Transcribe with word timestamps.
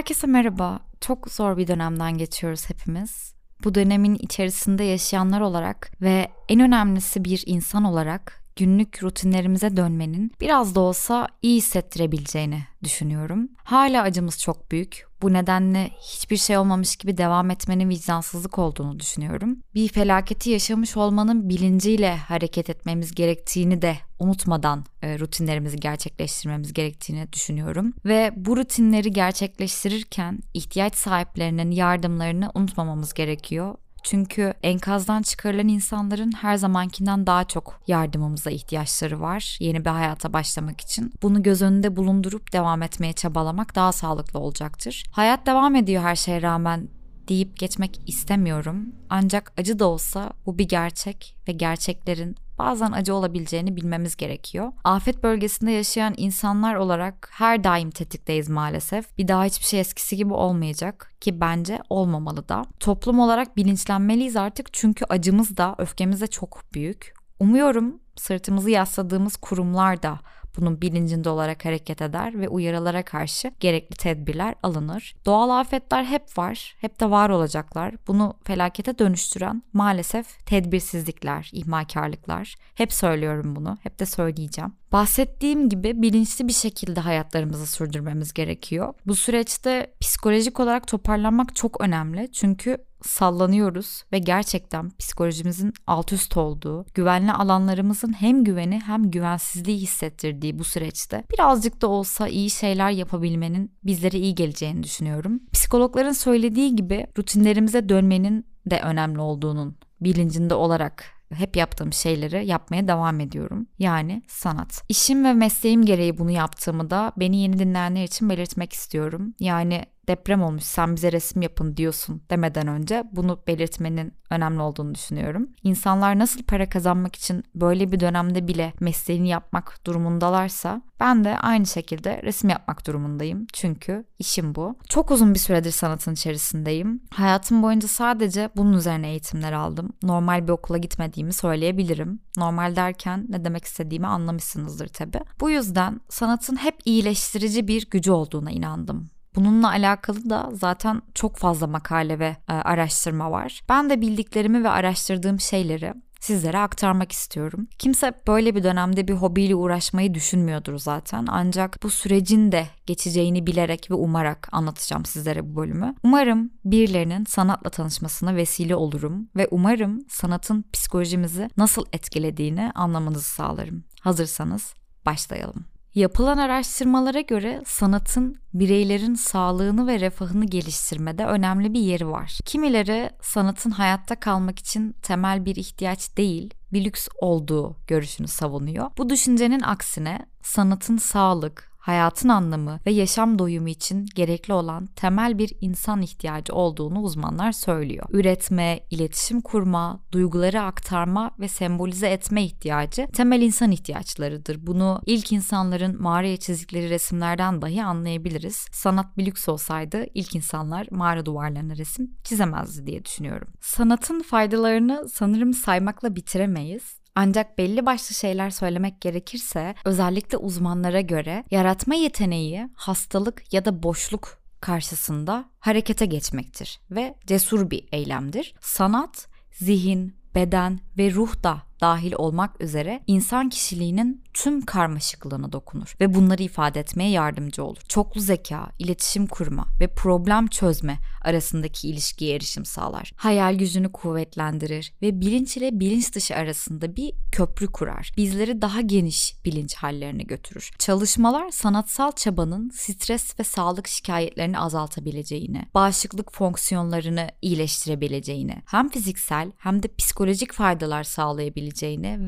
Herkese 0.00 0.26
merhaba. 0.26 0.80
Çok 1.00 1.30
zor 1.30 1.56
bir 1.56 1.66
dönemden 1.66 2.18
geçiyoruz 2.18 2.70
hepimiz. 2.70 3.34
Bu 3.64 3.74
dönemin 3.74 4.14
içerisinde 4.14 4.84
yaşayanlar 4.84 5.40
olarak 5.40 5.90
ve 6.02 6.28
en 6.48 6.60
önemlisi 6.60 7.24
bir 7.24 7.42
insan 7.46 7.84
olarak 7.84 8.44
günlük 8.56 9.02
rutinlerimize 9.02 9.76
dönmenin 9.76 10.32
biraz 10.40 10.74
da 10.74 10.80
olsa 10.80 11.28
iyi 11.42 11.56
hissettirebileceğini 11.56 12.62
düşünüyorum. 12.84 13.48
Hala 13.64 14.02
acımız 14.02 14.38
çok 14.38 14.70
büyük. 14.70 15.09
Bu 15.22 15.32
nedenle 15.32 15.90
hiçbir 16.00 16.36
şey 16.36 16.58
olmamış 16.58 16.96
gibi 16.96 17.18
devam 17.18 17.50
etmenin 17.50 17.88
vicdansızlık 17.88 18.58
olduğunu 18.58 19.00
düşünüyorum. 19.00 19.58
Bir 19.74 19.88
felaketi 19.88 20.50
yaşamış 20.50 20.96
olmanın 20.96 21.48
bilinciyle 21.48 22.16
hareket 22.16 22.70
etmemiz 22.70 23.14
gerektiğini 23.14 23.82
de 23.82 23.96
unutmadan 24.18 24.84
e, 25.02 25.18
rutinlerimizi 25.18 25.76
gerçekleştirmemiz 25.76 26.72
gerektiğini 26.72 27.32
düşünüyorum. 27.32 27.92
Ve 28.04 28.32
bu 28.36 28.56
rutinleri 28.56 29.12
gerçekleştirirken 29.12 30.38
ihtiyaç 30.54 30.94
sahiplerinin 30.94 31.70
yardımlarını 31.70 32.50
unutmamamız 32.54 33.14
gerekiyor. 33.14 33.74
Çünkü 34.02 34.54
enkazdan 34.62 35.22
çıkarılan 35.22 35.68
insanların 35.68 36.32
her 36.32 36.56
zamankinden 36.56 37.26
daha 37.26 37.44
çok 37.44 37.80
yardımımıza 37.86 38.50
ihtiyaçları 38.50 39.20
var 39.20 39.56
yeni 39.60 39.84
bir 39.84 39.90
hayata 39.90 40.32
başlamak 40.32 40.80
için. 40.80 41.12
Bunu 41.22 41.42
göz 41.42 41.62
önünde 41.62 41.96
bulundurup 41.96 42.52
devam 42.52 42.82
etmeye 42.82 43.12
çabalamak 43.12 43.74
daha 43.74 43.92
sağlıklı 43.92 44.38
olacaktır. 44.38 45.04
Hayat 45.10 45.46
devam 45.46 45.74
ediyor 45.74 46.02
her 46.02 46.16
şeye 46.16 46.42
rağmen 46.42 46.88
deyip 47.28 47.58
geçmek 47.58 48.00
istemiyorum. 48.06 48.92
Ancak 49.10 49.52
acı 49.58 49.78
da 49.78 49.86
olsa 49.86 50.30
bu 50.46 50.58
bir 50.58 50.68
gerçek 50.68 51.36
ve 51.48 51.52
gerçeklerin 51.52 52.36
bazen 52.60 52.92
acı 52.92 53.14
olabileceğini 53.14 53.76
bilmemiz 53.76 54.16
gerekiyor. 54.16 54.72
Afet 54.84 55.22
bölgesinde 55.22 55.70
yaşayan 55.70 56.14
insanlar 56.16 56.74
olarak 56.74 57.30
her 57.32 57.64
daim 57.64 57.90
tetikteyiz 57.90 58.48
maalesef. 58.48 59.18
Bir 59.18 59.28
daha 59.28 59.44
hiçbir 59.44 59.64
şey 59.64 59.80
eskisi 59.80 60.16
gibi 60.16 60.34
olmayacak 60.34 61.12
ki 61.20 61.40
bence 61.40 61.78
olmamalı 61.90 62.48
da. 62.48 62.64
Toplum 62.80 63.18
olarak 63.18 63.56
bilinçlenmeliyiz 63.56 64.36
artık 64.36 64.72
çünkü 64.72 65.04
acımız 65.08 65.56
da 65.56 65.74
öfkemiz 65.78 66.20
de 66.20 66.26
çok 66.26 66.62
büyük. 66.74 67.14
Umuyorum 67.38 68.00
sırtımızı 68.16 68.70
yasladığımız 68.70 69.36
kurumlar 69.36 70.02
da 70.02 70.20
bunun 70.56 70.80
bilincinde 70.80 71.30
olarak 71.30 71.64
hareket 71.64 72.02
eder 72.02 72.40
ve 72.40 72.48
uyarılara 72.48 73.02
karşı 73.02 73.52
gerekli 73.60 73.96
tedbirler 73.96 74.54
alınır. 74.62 75.14
Doğal 75.26 75.50
afetler 75.60 76.04
hep 76.04 76.38
var, 76.38 76.74
hep 76.80 77.00
de 77.00 77.10
var 77.10 77.30
olacaklar. 77.30 77.94
Bunu 78.06 78.34
felakete 78.44 78.98
dönüştüren 78.98 79.62
maalesef 79.72 80.46
tedbirsizlikler, 80.46 81.50
ihmalkarlıklar. 81.52 82.54
Hep 82.74 82.92
söylüyorum 82.92 83.56
bunu, 83.56 83.78
hep 83.82 83.98
de 83.98 84.06
söyleyeceğim. 84.06 84.79
Bahsettiğim 84.92 85.68
gibi 85.68 86.02
bilinçli 86.02 86.48
bir 86.48 86.52
şekilde 86.52 87.00
hayatlarımızı 87.00 87.66
sürdürmemiz 87.66 88.32
gerekiyor. 88.32 88.94
Bu 89.06 89.14
süreçte 89.14 89.94
psikolojik 90.00 90.60
olarak 90.60 90.86
toparlanmak 90.86 91.56
çok 91.56 91.80
önemli. 91.80 92.32
Çünkü 92.32 92.78
sallanıyoruz 93.02 94.02
ve 94.12 94.18
gerçekten 94.18 94.90
psikolojimizin 94.90 95.72
alt 95.86 96.12
üst 96.12 96.36
olduğu, 96.36 96.86
güvenli 96.94 97.32
alanlarımızın 97.32 98.12
hem 98.12 98.44
güveni 98.44 98.80
hem 98.80 99.10
güvensizliği 99.10 99.78
hissettirdiği 99.78 100.58
bu 100.58 100.64
süreçte 100.64 101.24
birazcık 101.32 101.82
da 101.82 101.88
olsa 101.88 102.28
iyi 102.28 102.50
şeyler 102.50 102.90
yapabilmenin 102.90 103.72
bizlere 103.84 104.18
iyi 104.18 104.34
geleceğini 104.34 104.82
düşünüyorum. 104.82 105.40
Psikologların 105.52 106.12
söylediği 106.12 106.76
gibi 106.76 107.06
rutinlerimize 107.18 107.88
dönmenin 107.88 108.46
de 108.70 108.80
önemli 108.80 109.20
olduğunun 109.20 109.76
bilincinde 110.00 110.54
olarak 110.54 111.19
hep 111.34 111.56
yaptığım 111.56 111.92
şeyleri 111.92 112.46
yapmaya 112.46 112.88
devam 112.88 113.20
ediyorum. 113.20 113.66
Yani 113.78 114.22
sanat. 114.28 114.82
İşim 114.88 115.24
ve 115.24 115.32
mesleğim 115.32 115.84
gereği 115.84 116.18
bunu 116.18 116.30
yaptığımı 116.30 116.90
da 116.90 117.12
beni 117.16 117.36
yeni 117.36 117.58
dinleyenler 117.58 118.04
için 118.04 118.30
belirtmek 118.30 118.72
istiyorum. 118.72 119.34
Yani 119.40 119.84
deprem 120.10 120.42
olmuş 120.42 120.62
sen 120.62 120.96
bize 120.96 121.12
resim 121.12 121.42
yapın 121.42 121.76
diyorsun 121.76 122.22
demeden 122.30 122.66
önce 122.66 123.04
bunu 123.12 123.42
belirtmenin 123.46 124.12
önemli 124.30 124.62
olduğunu 124.62 124.94
düşünüyorum. 124.94 125.48
İnsanlar 125.62 126.18
nasıl 126.18 126.42
para 126.42 126.68
kazanmak 126.68 127.16
için 127.16 127.44
böyle 127.54 127.92
bir 127.92 128.00
dönemde 128.00 128.48
bile 128.48 128.72
mesleğini 128.80 129.28
yapmak 129.28 129.80
durumundalarsa 129.86 130.82
ben 131.00 131.24
de 131.24 131.38
aynı 131.38 131.66
şekilde 131.66 132.22
resim 132.22 132.50
yapmak 132.50 132.86
durumundayım. 132.86 133.46
Çünkü 133.52 134.04
işim 134.18 134.54
bu. 134.54 134.76
Çok 134.88 135.10
uzun 135.10 135.34
bir 135.34 135.38
süredir 135.38 135.70
sanatın 135.70 136.12
içerisindeyim. 136.12 137.02
Hayatım 137.10 137.62
boyunca 137.62 137.88
sadece 137.88 138.50
bunun 138.56 138.72
üzerine 138.72 139.08
eğitimler 139.10 139.52
aldım. 139.52 139.92
Normal 140.02 140.44
bir 140.48 140.52
okula 140.52 140.78
gitmediğimi 140.78 141.32
söyleyebilirim. 141.32 142.20
Normal 142.36 142.76
derken 142.76 143.26
ne 143.28 143.44
demek 143.44 143.64
istediğimi 143.64 144.06
anlamışsınızdır 144.06 144.88
tabii. 144.88 145.20
Bu 145.40 145.50
yüzden 145.50 146.00
sanatın 146.08 146.56
hep 146.56 146.74
iyileştirici 146.84 147.68
bir 147.68 147.90
gücü 147.90 148.10
olduğuna 148.10 148.50
inandım. 148.50 149.10
Bununla 149.34 149.68
alakalı 149.68 150.30
da 150.30 150.50
zaten 150.52 151.02
çok 151.14 151.36
fazla 151.36 151.66
makale 151.66 152.18
ve 152.18 152.36
e, 152.48 152.52
araştırma 152.52 153.30
var. 153.30 153.60
Ben 153.68 153.90
de 153.90 154.00
bildiklerimi 154.00 154.64
ve 154.64 154.68
araştırdığım 154.68 155.40
şeyleri 155.40 155.94
sizlere 156.20 156.58
aktarmak 156.58 157.12
istiyorum. 157.12 157.68
Kimse 157.78 158.12
böyle 158.26 158.54
bir 158.54 158.62
dönemde 158.62 159.08
bir 159.08 159.12
hobiyle 159.12 159.54
uğraşmayı 159.54 160.14
düşünmüyordur 160.14 160.78
zaten. 160.78 161.26
Ancak 161.28 161.82
bu 161.82 161.90
sürecin 161.90 162.52
de 162.52 162.66
geçeceğini 162.86 163.46
bilerek 163.46 163.90
ve 163.90 163.94
umarak 163.94 164.48
anlatacağım 164.52 165.04
sizlere 165.04 165.50
bu 165.50 165.56
bölümü. 165.56 165.94
Umarım 166.02 166.50
birilerinin 166.64 167.24
sanatla 167.24 167.70
tanışmasına 167.70 168.36
vesile 168.36 168.76
olurum 168.76 169.28
ve 169.36 169.48
umarım 169.50 169.98
sanatın 170.08 170.64
psikolojimizi 170.72 171.50
nasıl 171.56 171.84
etkilediğini 171.92 172.72
anlamanızı 172.74 173.28
sağlarım. 173.28 173.84
Hazırsanız 174.00 174.74
başlayalım. 175.06 175.69
Yapılan 175.94 176.38
araştırmalara 176.38 177.20
göre 177.20 177.62
sanatın 177.66 178.36
bireylerin 178.54 179.14
sağlığını 179.14 179.86
ve 179.86 180.00
refahını 180.00 180.46
geliştirmede 180.46 181.24
önemli 181.26 181.74
bir 181.74 181.80
yeri 181.80 182.08
var. 182.08 182.38
Kimileri 182.44 183.10
sanatın 183.22 183.70
hayatta 183.70 184.20
kalmak 184.20 184.58
için 184.58 184.92
temel 185.02 185.44
bir 185.44 185.56
ihtiyaç 185.56 186.16
değil, 186.16 186.54
bir 186.72 186.84
lüks 186.84 187.08
olduğu 187.20 187.76
görüşünü 187.86 188.28
savunuyor. 188.28 188.90
Bu 188.98 189.10
düşüncenin 189.10 189.60
aksine 189.60 190.26
sanatın 190.42 190.96
sağlık, 190.96 191.69
hayatın 191.80 192.28
anlamı 192.28 192.80
ve 192.86 192.90
yaşam 192.90 193.38
doyumu 193.38 193.68
için 193.68 194.06
gerekli 194.14 194.52
olan 194.52 194.86
temel 194.86 195.38
bir 195.38 195.52
insan 195.60 196.02
ihtiyacı 196.02 196.54
olduğunu 196.54 197.00
uzmanlar 197.00 197.52
söylüyor. 197.52 198.06
Üretme, 198.10 198.80
iletişim 198.90 199.40
kurma, 199.40 200.00
duyguları 200.12 200.62
aktarma 200.62 201.30
ve 201.40 201.48
sembolize 201.48 202.08
etme 202.08 202.44
ihtiyacı 202.44 203.08
temel 203.12 203.42
insan 203.42 203.70
ihtiyaçlarıdır. 203.70 204.66
Bunu 204.66 205.02
ilk 205.06 205.32
insanların 205.32 206.02
mağaraya 206.02 206.36
çizdikleri 206.36 206.90
resimlerden 206.90 207.62
dahi 207.62 207.84
anlayabiliriz. 207.84 208.66
Sanat 208.72 209.16
bir 209.16 209.26
lüks 209.26 209.48
olsaydı 209.48 210.06
ilk 210.14 210.34
insanlar 210.34 210.86
mağara 210.90 211.26
duvarlarına 211.26 211.76
resim 211.76 212.10
çizemezdi 212.24 212.86
diye 212.86 213.04
düşünüyorum. 213.04 213.48
Sanatın 213.60 214.22
faydalarını 214.22 215.08
sanırım 215.08 215.54
saymakla 215.54 216.16
bitiremeyiz. 216.16 216.99
Ancak 217.14 217.58
belli 217.58 217.86
başlı 217.86 218.14
şeyler 218.14 218.50
söylemek 218.50 219.00
gerekirse 219.00 219.74
özellikle 219.84 220.38
uzmanlara 220.38 221.00
göre 221.00 221.44
yaratma 221.50 221.94
yeteneği 221.94 222.68
hastalık 222.74 223.52
ya 223.52 223.64
da 223.64 223.82
boşluk 223.82 224.40
karşısında 224.60 225.44
harekete 225.58 226.06
geçmektir 226.06 226.80
ve 226.90 227.14
cesur 227.26 227.70
bir 227.70 227.88
eylemdir. 227.92 228.54
Sanat 228.60 229.28
zihin, 229.52 230.16
beden 230.34 230.80
ve 230.98 231.12
ruh 231.12 231.42
da 231.42 231.62
dahil 231.80 232.12
olmak 232.12 232.60
üzere 232.60 233.02
insan 233.06 233.48
kişiliğinin 233.48 234.24
tüm 234.34 234.60
karmaşıklığına 234.60 235.52
dokunur 235.52 235.94
ve 236.00 236.14
bunları 236.14 236.42
ifade 236.42 236.80
etmeye 236.80 237.10
yardımcı 237.10 237.64
olur. 237.64 237.80
Çoklu 237.88 238.20
zeka, 238.20 238.68
iletişim 238.78 239.26
kurma 239.26 239.66
ve 239.80 239.94
problem 239.94 240.46
çözme 240.46 240.98
arasındaki 241.22 241.88
ilişkiye 241.88 242.36
erişim 242.36 242.64
sağlar. 242.64 243.12
Hayal 243.16 243.54
gücünü 243.54 243.92
kuvvetlendirir 243.92 244.92
ve 245.02 245.20
bilinç 245.20 245.56
ile 245.56 245.80
bilinç 245.80 246.14
dışı 246.14 246.36
arasında 246.36 246.96
bir 246.96 247.12
köprü 247.32 247.66
kurar. 247.66 248.12
Bizleri 248.16 248.62
daha 248.62 248.80
geniş 248.80 249.34
bilinç 249.44 249.74
hallerine 249.74 250.22
götürür. 250.22 250.70
Çalışmalar 250.78 251.50
sanatsal 251.50 252.12
çabanın 252.12 252.70
stres 252.70 253.40
ve 253.40 253.44
sağlık 253.44 253.88
şikayetlerini 253.88 254.58
azaltabileceğini, 254.58 255.62
bağışıklık 255.74 256.32
fonksiyonlarını 256.32 257.28
iyileştirebileceğini, 257.42 258.62
hem 258.66 258.88
fiziksel 258.88 259.52
hem 259.58 259.82
de 259.82 259.88
psikolojik 259.98 260.52
faydalar 260.52 261.04
sağlayabileceğini 261.04 261.69